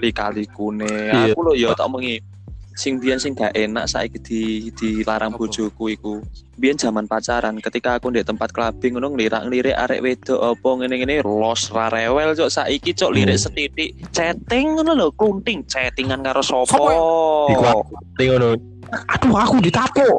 lika-likune. 0.00 0.88
Iya. 1.12 1.32
Aku 1.36 1.40
lho 1.44 1.52
ya 1.54 1.76
tak 1.76 1.88
omongi 1.88 2.20
sing 2.78 3.02
biyen 3.02 3.18
sing 3.18 3.34
gak 3.34 3.58
enak 3.58 3.90
saiki 3.90 4.18
di 4.22 4.40
dilarang 4.70 5.34
bojoku 5.34 5.90
iku. 5.90 6.22
Biyen 6.58 6.78
zaman 6.78 7.10
pacaran 7.10 7.58
ketika 7.58 7.98
aku 7.98 8.14
di 8.14 8.22
tempat 8.22 8.54
clubbing 8.54 8.94
ngono 8.98 9.14
ngelirak-ngelirik 9.14 9.74
arek 9.74 10.02
wedok 10.02 10.40
apa 10.54 10.68
ngene-ngene 10.78 11.26
los 11.26 11.70
ra 11.74 11.90
rewel 11.90 12.38
cok 12.38 12.50
saiki 12.50 12.94
cok 12.94 13.14
lirik 13.14 13.34
Hmm. 13.34 13.44
setitik 13.50 13.90
chatting 14.14 14.78
ngono 14.78 14.94
lho 14.94 15.10
kunting 15.14 15.66
chattingan 15.66 16.22
karo. 16.22 16.42
Iku 16.42 17.82
Ting 18.14 18.28
ngono. 18.30 18.54
Aduh 18.88 19.36
aku 19.36 19.60
ditapuk. 19.60 20.16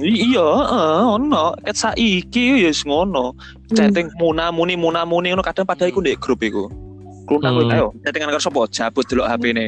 I- 0.00 0.32
iya 0.32 0.46
heeh 0.46 1.02
ono 1.18 1.52
ket 1.60 1.76
saiki 1.76 2.62
ya 2.62 2.70
wis 2.70 2.86
ngono 2.86 3.34
chatting 3.74 4.06
muna 4.22 4.54
muni 4.54 4.78
muna 4.78 5.02
muni 5.02 5.34
ngono 5.34 5.42
kadang 5.42 5.66
padahal 5.66 5.90
iku 5.90 6.00
ndek 6.00 6.18
grup 6.22 6.40
iku 6.46 6.70
kluntang 7.26 7.54
Hmm. 7.58 7.70
ayo 7.70 7.86
chattingan 8.00 8.30
karo 8.30 8.40
sapa? 8.40 8.60
Jabut 8.68 9.04
delok 9.04 9.26
HP-ne 9.26 9.66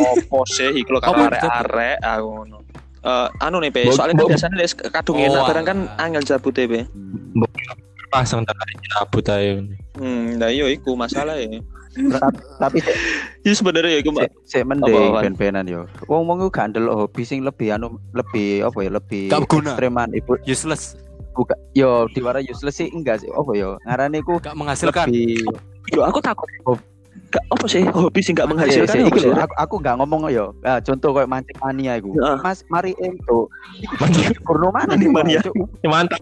opo 0.00 0.38
sih 0.46 0.70
iki 0.72 0.86
lho 0.86 0.98
karo 0.98 1.20
arek-arek? 1.20 1.98
Aku 2.00 2.26
ngono. 2.32 2.58
Eh, 3.00 3.28
anu 3.40 3.58
nih 3.58 3.68
pe 3.68 3.88
soalnya 3.88 4.12
kan 4.14 4.28
biasanya 4.28 4.56
les 4.56 4.72
kadung 4.72 5.16
enak 5.16 5.40
barang 5.42 5.64
kan 5.66 5.78
angel 5.98 6.22
jabut 6.22 6.54
e 6.54 6.64
pe 6.64 6.80
Pasang 8.08 8.42
tadi 8.42 8.74
cabut 8.88 9.26
ae. 9.28 9.62
hmm 9.94 10.36
nah 10.36 10.46
iya 10.46 10.66
iku 10.66 10.94
masalah 10.94 11.34
ya 11.34 11.60
Tapi 12.56 12.78
ya 13.40 13.50
sebenarnya 13.50 13.90
ya 13.90 14.00
iku 14.00 14.10
Mbak. 14.12 14.22
sik- 14.22 14.38
sik 14.46 14.62
mending 14.64 15.10
ben-benan 15.12 15.66
yo. 15.66 15.80
Wong 16.06 16.22
wong 16.24 16.38
ku 16.40 16.48
gak 16.48 16.70
ndelok 16.70 16.94
hobi 16.96 17.22
sing 17.24 17.42
lebih 17.42 17.72
anu 17.72 17.98
lebih 18.12 18.62
apa 18.62 18.78
ya 18.78 18.90
lebih 18.92 19.26
ekstreman. 19.28 20.14
Ibu 20.14 20.38
useless. 20.44 20.94
Buka 21.32 21.54
yo 21.72 22.06
diwara 22.08 22.38
useless 22.40 22.78
sih 22.78 22.90
enggak 22.90 23.22
sih. 23.22 23.30
Apa 23.30 23.50
yo 23.54 23.74
ngarane 23.82 24.22
ku 24.22 24.38
gak 24.38 24.54
menghasilkan. 24.54 25.10
lebih 25.10 25.42
yo 25.88 26.00
aku 26.04 26.20
takut 26.20 26.48
gak 27.30 27.46
apa 27.54 27.66
sih 27.70 27.86
hobi 27.94 28.20
sih 28.26 28.34
gak 28.34 28.50
menghasilkan 28.50 29.06
iki 29.06 29.22
sih? 29.22 29.30
lho, 29.30 29.38
aku 29.38 29.54
aku 29.54 29.74
nggak 29.78 30.02
ngomong 30.02 30.34
yo. 30.34 30.50
Ah, 30.66 30.82
contoh 30.82 31.14
kayak 31.14 31.30
mancing 31.30 31.54
mania 31.62 31.94
iku. 31.94 32.10
Heeh. 32.10 32.42
Mas 32.42 32.66
mari 32.66 32.90
ento. 32.98 33.46
Mancing 34.02 34.34
Kurno 34.42 34.74
mana 34.74 34.98
nih 34.98 35.06
mania. 35.06 35.38
Cuk? 35.38 35.54
mantap. 35.86 36.18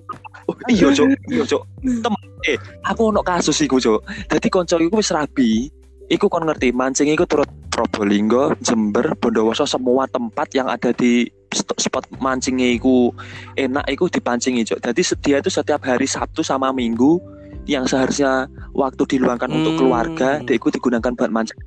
iya 0.72 0.88
cok 0.88 1.06
iya 1.28 1.44
cok 1.44 1.62
temen 1.84 2.22
eh 2.48 2.56
aku 2.86 3.12
ono 3.12 3.20
kasus 3.20 3.60
iku 3.60 3.76
cok 3.76 4.00
dadi 4.32 4.48
konco 4.48 4.80
iku 4.80 5.00
wis 5.00 5.12
rabi 5.12 5.68
iku 6.08 6.32
kon 6.32 6.48
ngerti 6.48 6.72
mancing 6.72 7.12
iku 7.12 7.28
turut 7.28 7.48
Probolinggo 7.68 8.56
Jember 8.64 9.14
Bondowoso 9.20 9.68
semua 9.68 10.08
tempat 10.08 10.50
yang 10.56 10.66
ada 10.66 10.90
di 10.90 11.28
spot 11.52 12.08
mancingnya 12.18 12.74
iku 12.74 13.12
enak 13.54 13.84
iku 13.92 14.08
dipancingi 14.08 14.64
cok 14.64 14.80
jadi 14.82 15.02
dia 15.20 15.36
itu 15.44 15.50
setiap 15.52 15.84
hari 15.84 16.08
Sabtu 16.08 16.40
sama 16.40 16.72
Minggu 16.72 17.20
yang 17.68 17.84
seharusnya 17.84 18.48
waktu 18.72 19.04
diluangkan 19.06 19.52
untuk 19.52 19.76
Hmm. 19.76 19.80
keluarga 19.84 20.30
dia 20.42 20.56
iku 20.56 20.72
digunakan 20.72 21.12
buat 21.12 21.28
mancing 21.28 21.60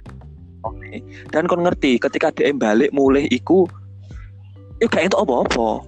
Oke. 0.66 1.00
dan 1.30 1.46
kon 1.46 1.62
ngerti 1.62 2.02
ketika 2.02 2.34
dia 2.34 2.50
balik 2.52 2.90
mulai 2.92 3.30
iku 3.30 3.70
itu 4.78 4.90
gak 4.90 5.08
entuk 5.08 5.22
apa-apa 5.24 5.86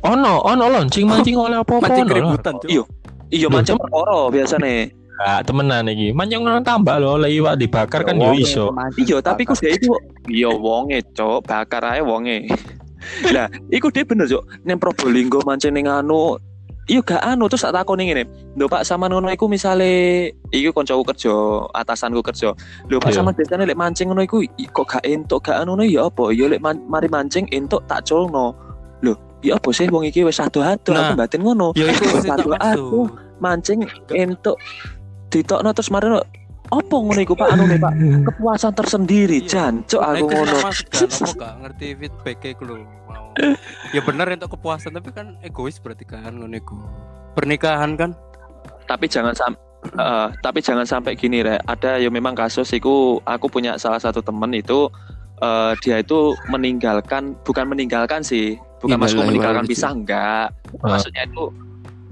Ono, 0.00 0.40
ono 0.40 0.64
launching 0.70 1.04
mancing 1.04 1.36
oleh 1.36 1.60
apa-apa. 1.60 1.82
mancing 1.84 2.08
keributan 2.08 2.54
Cuk. 2.56 2.68
Iya. 2.68 2.84
iya 3.28 3.46
mancing 3.52 3.76
perkara 3.76 4.32
biasanya 4.32 4.88
Gak 5.20 5.40
temenan 5.44 5.84
iki. 5.84 6.16
Mancing 6.16 6.40
orang 6.40 6.64
tambah 6.64 6.96
loh, 6.96 7.20
oleh 7.20 7.28
iwak 7.36 7.60
dibakar 7.60 8.08
kan 8.08 8.16
yo 8.16 8.32
iso. 8.32 8.72
Iya, 8.96 9.20
tapi 9.20 9.44
ku 9.44 9.52
bakar. 9.52 9.68
dia 9.68 9.72
itu 9.76 9.92
iya 10.32 10.48
wonge, 10.48 11.04
Cok, 11.12 11.44
bakar 11.44 11.84
ae 11.84 12.00
wonge. 12.00 12.48
lah, 13.36 13.44
iku 13.68 13.92
dia 13.92 14.08
bener, 14.08 14.24
Cok. 14.24 14.64
Ning 14.64 14.80
Probolinggo 14.80 15.44
mancing 15.44 15.76
ning 15.76 15.84
anu 15.84 16.40
Iya 16.90 17.06
gak 17.06 17.22
anu 17.22 17.46
terus 17.46 17.62
tak 17.62 17.70
takoni 17.70 18.10
ngene. 18.10 18.26
Lho 18.58 18.66
Pak 18.66 18.82
sampean 18.82 19.14
ngono 19.14 19.30
iku 19.30 19.46
misale 19.46 19.86
iku 20.50 20.74
kancaku 20.74 21.06
kerja, 21.06 21.30
atasanku 21.70 22.18
kerja. 22.18 22.50
Lho 22.90 22.98
Pak 22.98 23.14
Iya. 23.14 23.22
sampean 23.22 23.34
biasane 23.38 23.62
lek 23.62 23.78
mancing 23.78 24.10
ngono 24.10 24.26
iku 24.26 24.42
kok 24.74 24.98
gak 24.98 25.04
entuk 25.06 25.46
gak 25.46 25.62
anu 25.62 25.78
ya 25.80 26.10
apa? 26.10 26.34
Ya 26.34 26.50
lek 26.50 26.58
man- 26.58 26.82
mari 26.84 27.06
mancing 27.06 27.46
entuk 27.48 27.86
tak 27.86 28.02
culno. 28.02 28.58
Lho, 29.00 29.14
ya 29.38 29.54
apa 29.54 29.70
sih 29.70 29.86
wong 29.86 30.02
iki 30.02 30.26
wis 30.26 30.42
ado-ado 30.42 30.90
Nah. 30.90 31.14
aku 31.14 31.22
batin 31.22 31.40
ngono. 31.40 31.70
Ya 31.78 31.86
ado-ado 32.26 32.58
maksud. 33.06 33.38
mancing 33.38 33.78
entuk 34.10 34.58
ditokno 35.30 35.70
terus 35.70 35.88
marino 35.88 36.18
apa 36.70 36.90
ngono 36.92 37.18
iku 37.18 37.38
Pak 37.38 37.54
anu 37.54 37.70
nih 37.70 37.78
Pak 37.78 37.92
kepuasan 38.26 38.74
tersendiri 38.74 39.38
Iya. 39.40 39.70
jancuk 39.70 40.02
Nah, 40.02 40.10
aku 40.10 40.26
itu 40.26 40.34
ngono 40.34 40.56
gak 41.38 41.52
ngerti 41.62 41.86
feedback 41.94 42.42
ku 42.58 42.62
lho. 42.66 42.82
Ya 43.96 44.00
bener 44.06 44.30
untuk 44.30 44.54
kepuasan 44.54 44.94
tapi 44.94 45.10
kan 45.10 45.34
egois 45.42 45.82
berarti 45.82 46.06
kan 46.06 46.30
ngono 46.30 46.54
iku. 46.54 46.78
Pernikahan 47.34 47.98
kan? 47.98 48.14
Tapi 48.86 49.10
jangan 49.10 49.34
sampai 49.34 49.70
tapi 50.44 50.60
jangan 50.60 50.84
sampai 50.84 51.16
gini 51.16 51.40
re 51.40 51.56
ada 51.64 51.96
ya 51.96 52.12
memang 52.12 52.36
kasus 52.36 52.68
iku 52.76 53.18
aku 53.24 53.48
punya 53.48 53.80
salah 53.80 53.96
satu 53.96 54.20
temen 54.20 54.52
itu 54.52 54.92
eh, 55.40 55.72
dia 55.80 56.04
itu 56.04 56.36
meninggalkan 56.52 57.32
bukan 57.48 57.64
meninggalkan 57.64 58.20
sih 58.20 58.60
bukan 58.84 59.00
Innalillahi 59.00 59.00
maksudku 59.00 59.24
meninggalkan 59.24 59.64
bisa 59.64 59.86
enggak. 59.92 60.46
Ah. 60.84 60.96
maksudnya 60.96 61.22
itu 61.24 61.44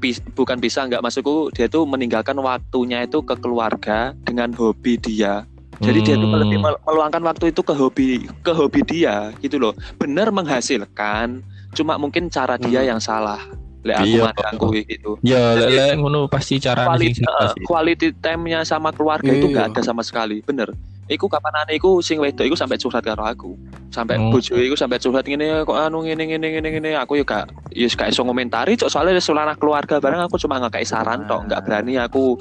bis- 0.01 0.25
bukan 0.33 0.57
bisa 0.59 0.89
enggak. 0.89 1.05
Maksudku 1.05 1.53
dia 1.53 1.69
itu 1.69 1.85
meninggalkan 1.85 2.41
waktunya 2.41 3.05
itu 3.05 3.21
ke 3.21 3.37
keluarga 3.37 4.17
dengan 4.25 4.53
hobi 4.57 4.97
dia 4.97 5.45
jadi 5.79 5.99
dia 6.03 6.15
itu 6.15 6.27
Hmm. 6.27 6.39
lebih 6.39 6.59
mel- 6.59 6.81
meluangkan 6.83 7.23
waktu 7.23 7.45
itu 7.51 7.61
ke 7.63 7.73
hobi 7.73 8.11
ke 8.41 8.53
hobi 8.53 8.81
dia 8.83 9.31
gitu 9.39 9.57
loh 9.57 9.73
benar 9.97 10.31
menghasilkan 10.31 11.43
cuma 11.73 11.95
mungkin 11.97 12.27
cara 12.29 12.57
dia 12.57 12.83
Hmm. 12.83 12.91
yang 12.97 13.01
salah 13.01 13.39
lek 13.81 13.95
aku 13.95 14.11
Iya. 14.11 14.23
mandangku 14.27 14.67
gitu 14.75 15.11
Ya, 15.23 15.55
lek 15.55 15.97
ngono 15.97 16.27
pasti 16.27 16.59
cara 16.59 16.83
quality, 16.85 17.23
salah 17.23 17.55
eh, 17.55 17.63
quality 17.63 18.09
time-nya 18.19 18.61
sama 18.63 18.91
keluarga 18.91 19.31
itu 19.31 19.47
Iya. 19.47 19.53
nggak 19.55 19.67
ada 19.73 19.81
sama 19.83 20.03
sekali 20.03 20.43
bener 20.43 20.75
Iku 21.09 21.25
kapan 21.27 21.65
aneh 21.65 21.81
iku 21.81 21.99
sing 21.99 22.21
wedok 22.21 22.45
iku 22.45 22.53
sampai 22.53 22.77
curhat 22.77 23.01
karo 23.01 23.25
aku. 23.25 23.57
Sampai 23.89 24.21
Hmm. 24.21 24.29
bojo 24.29 24.53
iku 24.55 24.77
sampai 24.77 25.01
curhat 25.01 25.25
ngene 25.25 25.65
kok 25.65 25.73
anu 25.75 26.05
ngene 26.05 26.29
ngene 26.29 26.47
ngene 26.53 26.69
ngene? 26.71 26.91
Aku 27.01 27.17
ya 27.17 27.25
gak 27.25 27.49
ya 27.73 27.89
gak 27.89 28.13
iso 28.13 28.21
ngomentari 28.23 28.77
cok 28.77 28.93
soalnya 28.93 29.17
selana 29.17 29.57
keluarga 29.57 29.97
bareng 29.97 30.21
aku 30.21 30.37
cuma 30.37 30.61
nggak 30.61 30.85
saran 30.85 31.25
tok. 31.25 31.49
Nggak 31.49 31.61
berani 31.65 31.97
aku 31.97 32.37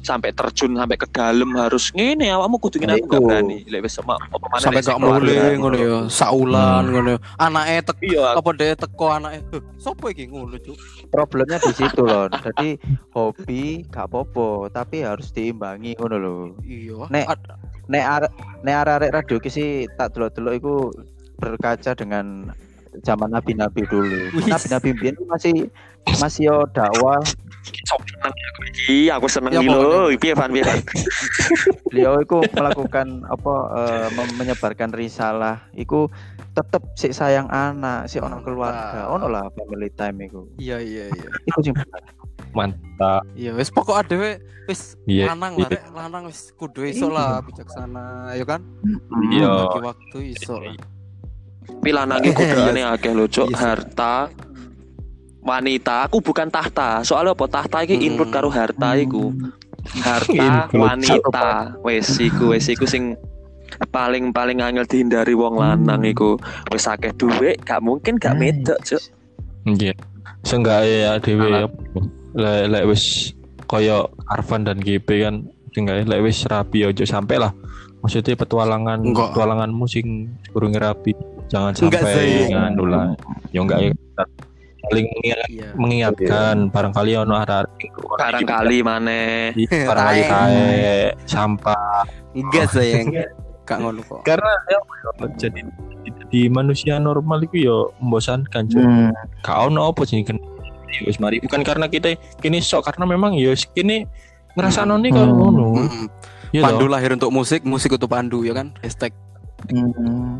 sampai 0.00 0.30
terjun 0.30 0.76
sampai 0.76 0.94
ke 0.94 1.08
dalam 1.08 1.50
harus 1.56 1.88
ngene 1.90 2.30
awakmu 2.30 2.60
kudu 2.60 2.78
ngene 2.78 3.02
aku 3.02 3.06
nggak 3.10 3.18
Iku. 3.18 3.26
berani. 3.26 3.58
Lek 3.66 3.80
wis 3.82 3.94
sama 3.96 4.14
apa 4.14 4.46
mana 4.46 4.62
sampai 4.62 4.80
gak 4.80 4.98
mulai 5.00 5.56
ngono 5.58 5.76
ya 5.76 5.96
saulan 6.06 6.82
ngono 6.86 7.10
ya. 7.10 7.18
anake 7.40 7.74
tek 7.90 7.98
iya 8.04 8.24
apa 8.36 8.50
deh 8.54 8.72
teko 8.76 9.06
anake? 9.10 9.38
"Heh, 9.50 9.62
sopo 9.74 10.06
iki 10.06 10.30
ngono 10.30 10.54
cuk? 10.56 10.76
Problemnya 11.10 11.58
di 11.58 11.72
situ 11.72 12.02
loh 12.06 12.30
jadi 12.30 12.78
hobi 13.10 13.88
gak 13.88 14.06
popo 14.06 14.68
tapi 14.68 15.02
harus 15.02 15.32
diimbangi 15.32 15.98
ngono 15.98 16.16
loh 16.16 16.40
iya. 16.62 17.10
Nek. 17.10 17.26
Nek 17.84 18.04
arek 18.04 18.32
nek 18.64 18.74
arek 18.86 19.12
radio 19.12 19.36
ki 19.36 19.50
sih 19.52 19.68
tak 19.94 20.16
delok-delok 20.16 20.54
iku 20.56 20.74
berkaca 21.36 21.92
dengan 21.92 22.48
zaman 23.02 23.28
nabi-nabi 23.28 23.84
dulu. 23.90 24.30
Nabi-nabi 24.46 24.94
biyen 24.94 25.16
masih 25.26 25.68
masih 26.20 26.48
yo 26.48 26.56
dakwah. 26.70 27.18
Aku 27.64 28.04
iki 28.68 29.08
aku 29.08 29.26
seneng 29.26 29.56
Ya, 29.56 29.60
iki 29.64 29.72
lho. 29.72 30.12
piye 30.20 30.36
Van 30.36 30.52
piye 30.52 30.64
beliau 31.88 32.20
itu 32.20 32.38
melakukan 32.52 33.24
apa 33.24 33.54
mem- 34.12 34.36
menyebarkan 34.36 34.92
risalah. 34.92 35.64
Iku 35.72 36.12
tetep 36.54 36.84
si 36.94 37.10
sayang 37.10 37.48
anak 37.50 38.06
si 38.06 38.20
ono 38.20 38.40
keluarga. 38.44 39.08
Ono 39.10 39.26
lah 39.28 39.48
family 39.52 39.88
time 39.90 40.28
iku. 40.28 40.44
Iya 40.56 40.78
iya 40.80 41.04
iya. 41.08 41.28
Iku 41.48 41.60
sing. 41.64 41.74
Mantap. 42.54 43.22
iya 43.34 43.50
wis 43.52 43.68
pokok 43.68 43.98
adewe 43.98 44.38
wis 44.64 44.94
Iya, 45.04 45.34
lanang 45.34 45.58
lah 45.58 45.66
iya. 45.66 45.76
rek 45.76 45.84
lanang 45.90 46.22
wis 46.24 46.54
kudu 46.54 46.86
iso 46.86 47.06
lah 47.06 47.42
bijaksana 47.42 48.32
ya 48.32 48.44
kan 48.46 48.62
Iya. 49.28 49.50
bagi 49.68 49.80
waktu 49.82 50.18
iso 50.32 50.56
lah 50.56 50.74
Tapi 51.64 51.90
lanang 51.90 52.20
iku 52.22 52.40
Iya. 52.40 52.54
godane 52.54 52.82
akeh 52.86 53.12
lho, 53.12 53.24
Cuk. 53.24 53.48
Iya 53.48 53.52
sih. 53.52 53.56
Harta 53.58 54.14
wanita, 55.40 56.08
aku 56.08 56.20
bukan 56.20 56.48
tahta. 56.48 57.00
Soalnya 57.00 57.32
apa 57.32 57.44
tahta 57.46 57.84
iki 57.84 57.96
include 57.98 58.28
karo 58.28 58.48
harta 58.48 58.96
iku. 58.96 59.32
Harta 60.00 60.68
wanita. 60.84 61.76
Wes 61.80 62.08
iku 62.16 62.52
wes 62.52 62.68
iku 62.68 62.84
sing 62.84 63.16
paling 63.88 64.28
paling 64.30 64.60
angel 64.60 64.84
dihindari 64.84 65.32
wong 65.32 65.56
lanang 65.56 66.04
iku. 66.04 66.36
Wis 66.68 66.84
akeh 66.84 67.12
duit, 67.16 67.60
gak 67.64 67.80
mungkin 67.80 68.16
gak 68.16 68.36
medok, 68.36 68.76
Cuk. 68.84 69.00
Iya. 69.64 69.96
Seenggak 70.44 70.84
ya 70.84 71.16
dhewe 71.16 71.48
Alat. 71.48 71.72
apa, 71.72 72.00
lek 72.34 72.64
lek 72.68 72.84
wis 72.86 73.32
koyo 73.64 74.10
Arvan 74.28 74.62
dan 74.62 74.78
GP 74.78 75.08
kan 75.22 75.34
seenggak 75.70 76.04
lek 76.04 76.20
wis 76.20 76.42
rapi 76.44 76.84
ojo 76.84 77.02
sampai 77.02 77.38
lah. 77.38 77.52
Maksudnya 78.00 78.36
petualangan 78.36 79.00
Enggak. 79.00 79.32
petualanganmu 79.32 79.84
sing 79.86 80.28
kurang 80.52 80.76
rapi. 80.76 81.16
Jangan 81.48 81.72
Enggak 81.74 82.04
sampai 82.04 82.52
nganu 82.52 82.84
lah. 82.84 83.04
Ya 83.50 83.60
enggak 83.60 83.78
ya. 83.80 83.90
Saling 84.84 85.08
mengingat- 85.08 85.48
iya 85.48 85.68
mengingatkan 85.72 86.56
barangkali 86.68 87.16
ono 87.16 87.40
arek 87.40 87.88
Barangkali 88.20 88.78
maneh. 88.84 89.56
barangkali 89.56 90.20
kae 90.28 91.16
sampah 91.24 92.04
enggak 92.36 92.68
sayang 92.68 93.08
gak 93.64 93.80
ngono 93.80 94.04
kok 94.04 94.20
karena 94.28 94.52
ya, 94.68 94.76
jadi 95.40 95.64
jadi 96.04 96.52
manusia 96.52 97.00
normal 97.00 97.40
itu 97.40 97.64
ya 97.64 97.72
membosankan 97.96 98.68
Cuk. 98.68 98.76
Hmm. 98.76 99.08
kau 99.40 99.72
no 99.72 99.88
apa 99.88 100.04
sih 100.04 100.20
Ya 100.94 101.00
wis 101.04 101.18
mari 101.18 101.38
bukan 101.38 101.60
karena 101.60 101.86
kita 101.86 102.14
kini 102.38 102.58
sok 102.58 102.86
karena 102.86 103.04
memang 103.04 103.34
ya 103.34 103.50
kini 103.68 104.06
ngerasa 104.52 104.82
noni 104.82 105.10
kalau 105.10 105.26
Hmm. 105.26 105.38
ngono 105.40 105.66
Mm-mm. 105.80 106.06
ya 106.50 106.62
Pandu 106.62 106.86
toh. 106.86 106.90
lahir 106.90 107.10
untuk 107.12 107.30
musik, 107.30 107.60
musik 107.62 107.90
untuk 107.90 108.06
Pandu 108.06 108.40
ya 108.40 108.54
kan? 108.54 108.70
Hashtag. 108.78 109.10
Hmm. 109.66 110.38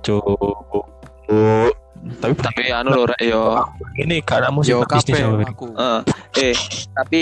Cuk. 0.00 0.22
Oh. 1.28 1.66
tapi 2.16 2.32
Tapi 2.32 2.62
anu 2.70 2.94
lho 2.94 3.04
rek 3.04 3.20
yo. 3.20 3.58
ini 3.96 4.22
karena 4.22 4.48
musik 4.48 4.70
Yo 4.70 4.86
bisnis 4.86 5.18
aku. 5.18 5.74
Eh, 5.74 6.00
eh, 6.40 6.54
tapi 6.94 7.20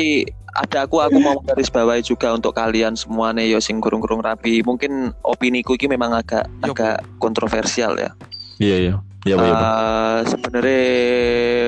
ada 0.52 0.84
aku 0.84 1.00
aku 1.00 1.16
mau 1.16 1.40
garis 1.40 1.68
bawahi 1.68 2.00
juga 2.00 2.30
untuk 2.30 2.52
kalian 2.52 2.92
semuanya 2.92 3.40
yo 3.40 3.56
sing 3.56 3.80
kurung-kurung 3.80 4.20
rapi. 4.20 4.60
Mungkin 4.60 5.16
opini 5.22 5.60
ku 5.60 5.72
iki 5.72 5.88
memang 5.88 6.12
agak 6.12 6.44
Yo, 6.60 6.70
agak 6.70 7.00
kontroversial 7.16 7.96
ya. 7.96 8.12
iya 8.56 8.76
iya 8.78 8.92
iya 8.92 8.92
Pak, 8.92 9.15
iya. 9.26 9.36
Eh, 9.36 10.20
sebenarnya 10.26 10.82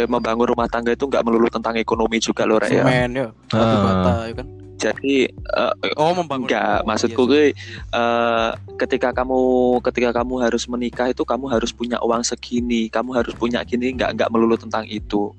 membangun 0.07 0.47
rumah 0.47 0.71
tangga 0.71 0.95
itu 0.95 1.05
nggak 1.05 1.21
melulu 1.21 1.49
tentang 1.49 1.75
ekonomi 1.75 2.17
juga 2.17 2.47
loh 2.47 2.57
Rek, 2.57 2.71
ya. 2.71 2.85
Semen 2.85 3.11
ya. 3.13 3.27
Batu 3.51 3.59
Ah. 3.59 3.83
bata 3.83 4.15
ya 4.25 4.35
kan? 4.35 4.47
Jadi 4.79 5.27
eh, 5.27 5.73
Oh, 5.99 6.15
membangun. 6.15 6.47
enggak, 6.47 6.87
maksudku 6.87 7.27
Iya, 7.27 7.31
gue 7.31 7.45
eh, 7.93 8.51
ketika 8.79 9.11
kamu 9.11 9.41
ketika 9.83 10.11
kamu 10.15 10.35
harus 10.39 10.71
menikah 10.71 11.11
itu 11.11 11.27
kamu 11.27 11.51
harus 11.51 11.75
punya 11.75 11.99
uang 11.99 12.23
segini, 12.23 12.87
kamu 12.87 13.11
harus 13.13 13.35
punya 13.35 13.67
gini, 13.67 13.91
nggak 13.93 14.15
nggak 14.15 14.31
melulu 14.31 14.55
tentang 14.55 14.87
itu. 14.87 15.35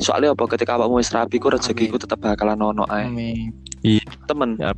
Soalnya 0.00 0.32
apa 0.32 0.48
ketika 0.48 0.80
kamu 0.80 0.96
wis 0.96 1.12
rapi 1.12 1.36
ku 1.36 1.52
rezekiku 1.52 2.00
tetap 2.00 2.24
bakalan 2.24 2.56
ono 2.56 2.88
ae. 2.88 3.04
Amin. 3.04 3.52
Temen, 4.24 4.56
Ya. 4.56 4.72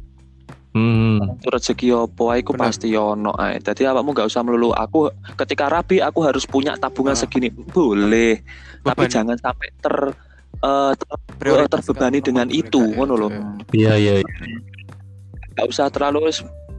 Hmm 0.75 1.39
itu 1.39 1.49
rezeki 1.49 1.87
apa 1.95 2.23
ae 2.35 2.41
ku 2.43 2.53
Bener. 2.53 2.63
pasti 2.67 2.91
ono 2.93 3.31
ae. 3.35 3.57
Jadi 3.59 3.87
awakmu 3.87 4.11
nggak 4.11 4.27
usah 4.27 4.43
melulu 4.43 4.75
aku 4.75 5.07
ketika 5.39 5.71
rapi 5.71 6.03
aku 6.03 6.27
harus 6.27 6.45
punya 6.45 6.75
tabungan 6.75 7.15
Ah. 7.15 7.21
segini. 7.23 7.49
Boleh, 7.49 8.43
tapi 8.83 9.07
Beban. 9.07 9.15
jangan 9.15 9.37
sampai 9.39 9.69
ter 9.79 9.95
eh, 10.61 10.93
ter- 10.99 11.23
Prioritas 11.39 11.83
terbebani 11.83 12.19
dengan 12.19 12.49
itu, 12.49 12.81
ngono 12.81 13.15
ya, 13.15 13.21
loh. 13.21 13.31
ya. 13.31 13.43
iya 13.73 13.93
iya 13.95 14.13
iya. 14.23 14.27
nggak 15.55 15.67
usah 15.71 15.87
terlalu 15.87 16.31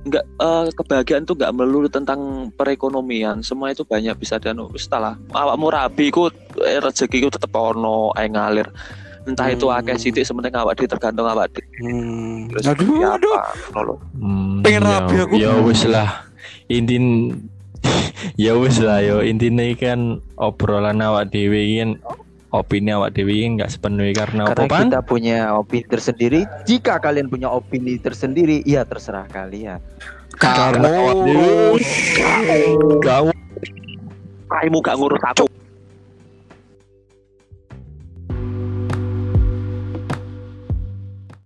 nggak 0.05 0.25
eh, 0.37 0.65
kebahagiaan 0.75 1.23
tuh 1.23 1.33
nggak 1.33 1.53
melulu 1.55 1.87
tentang 1.87 2.51
perekonomian 2.53 3.41
semua 3.41 3.71
itu 3.71 3.81
banyak 3.81 4.13
bisa 4.19 4.37
dan 4.37 4.59
wis 4.69 4.85
lah 4.91 5.15
awakmu 5.31 5.71
rabi 5.71 6.11
ku 6.11 6.27
eh, 6.61 6.77
rezekiku 6.77 7.31
tetep 7.31 7.49
ono 7.51 8.11
ae 8.13 8.27
ngalir 8.27 8.67
entah 9.25 9.47
itu 9.47 9.65
Hmm. 9.65 9.77
akeh 9.77 9.97
sithik 9.97 10.21
sementing 10.21 10.53
awak 10.53 10.73
di 10.75 10.85
tergantung 10.85 11.25
awak 11.25 11.49
di 11.49 11.61
Hmm. 11.77 12.49
terus 12.49 12.63
Aduh, 12.67 12.85
seperti 12.85 13.05
aduh. 13.07 13.35
apa. 13.35 13.93
Hmm, 14.15 14.53
Pengen 14.61 14.81
ya- 14.81 14.89
rapi 14.91 15.15
aku. 15.19 15.33
ya 15.35 15.51
wis 15.59 15.81
lah 15.83 16.09
intin 16.67 17.05
ya 18.39 18.53
wis 18.53 18.77
lah 18.77 18.97
yo 18.99 19.21
intinya 19.21 19.65
kan 19.73 19.99
obrolan 20.35 20.97
awak 20.99 21.29
dewi 21.29 21.77
kan 21.77 21.97
opini 22.49 22.89
awak 22.89 23.11
dewi 23.11 23.43
kan 23.43 23.51
nggak 23.57 23.69
sepenuhnya 23.69 24.13
karena 24.15 24.41
apa 24.45 24.53
karena 24.55 24.71
pan 24.71 24.85
kita 24.87 25.01
punya 25.03 25.37
opini 25.53 25.85
tersendiri 25.85 26.39
jika 26.63 26.97
kalian 26.97 27.27
punya 27.27 27.47
opini 27.47 27.97
tersendiri 27.97 28.63
ya 28.63 28.81
terserah 28.81 29.27
kalian 29.27 29.81
Karena 30.35 30.87
awak 30.87 31.15
dewi 31.23 31.83
kau 32.99 33.27
Raimu 34.45 34.77
gak 34.79 34.95
ngurus 34.95 35.19
aku 35.21 35.45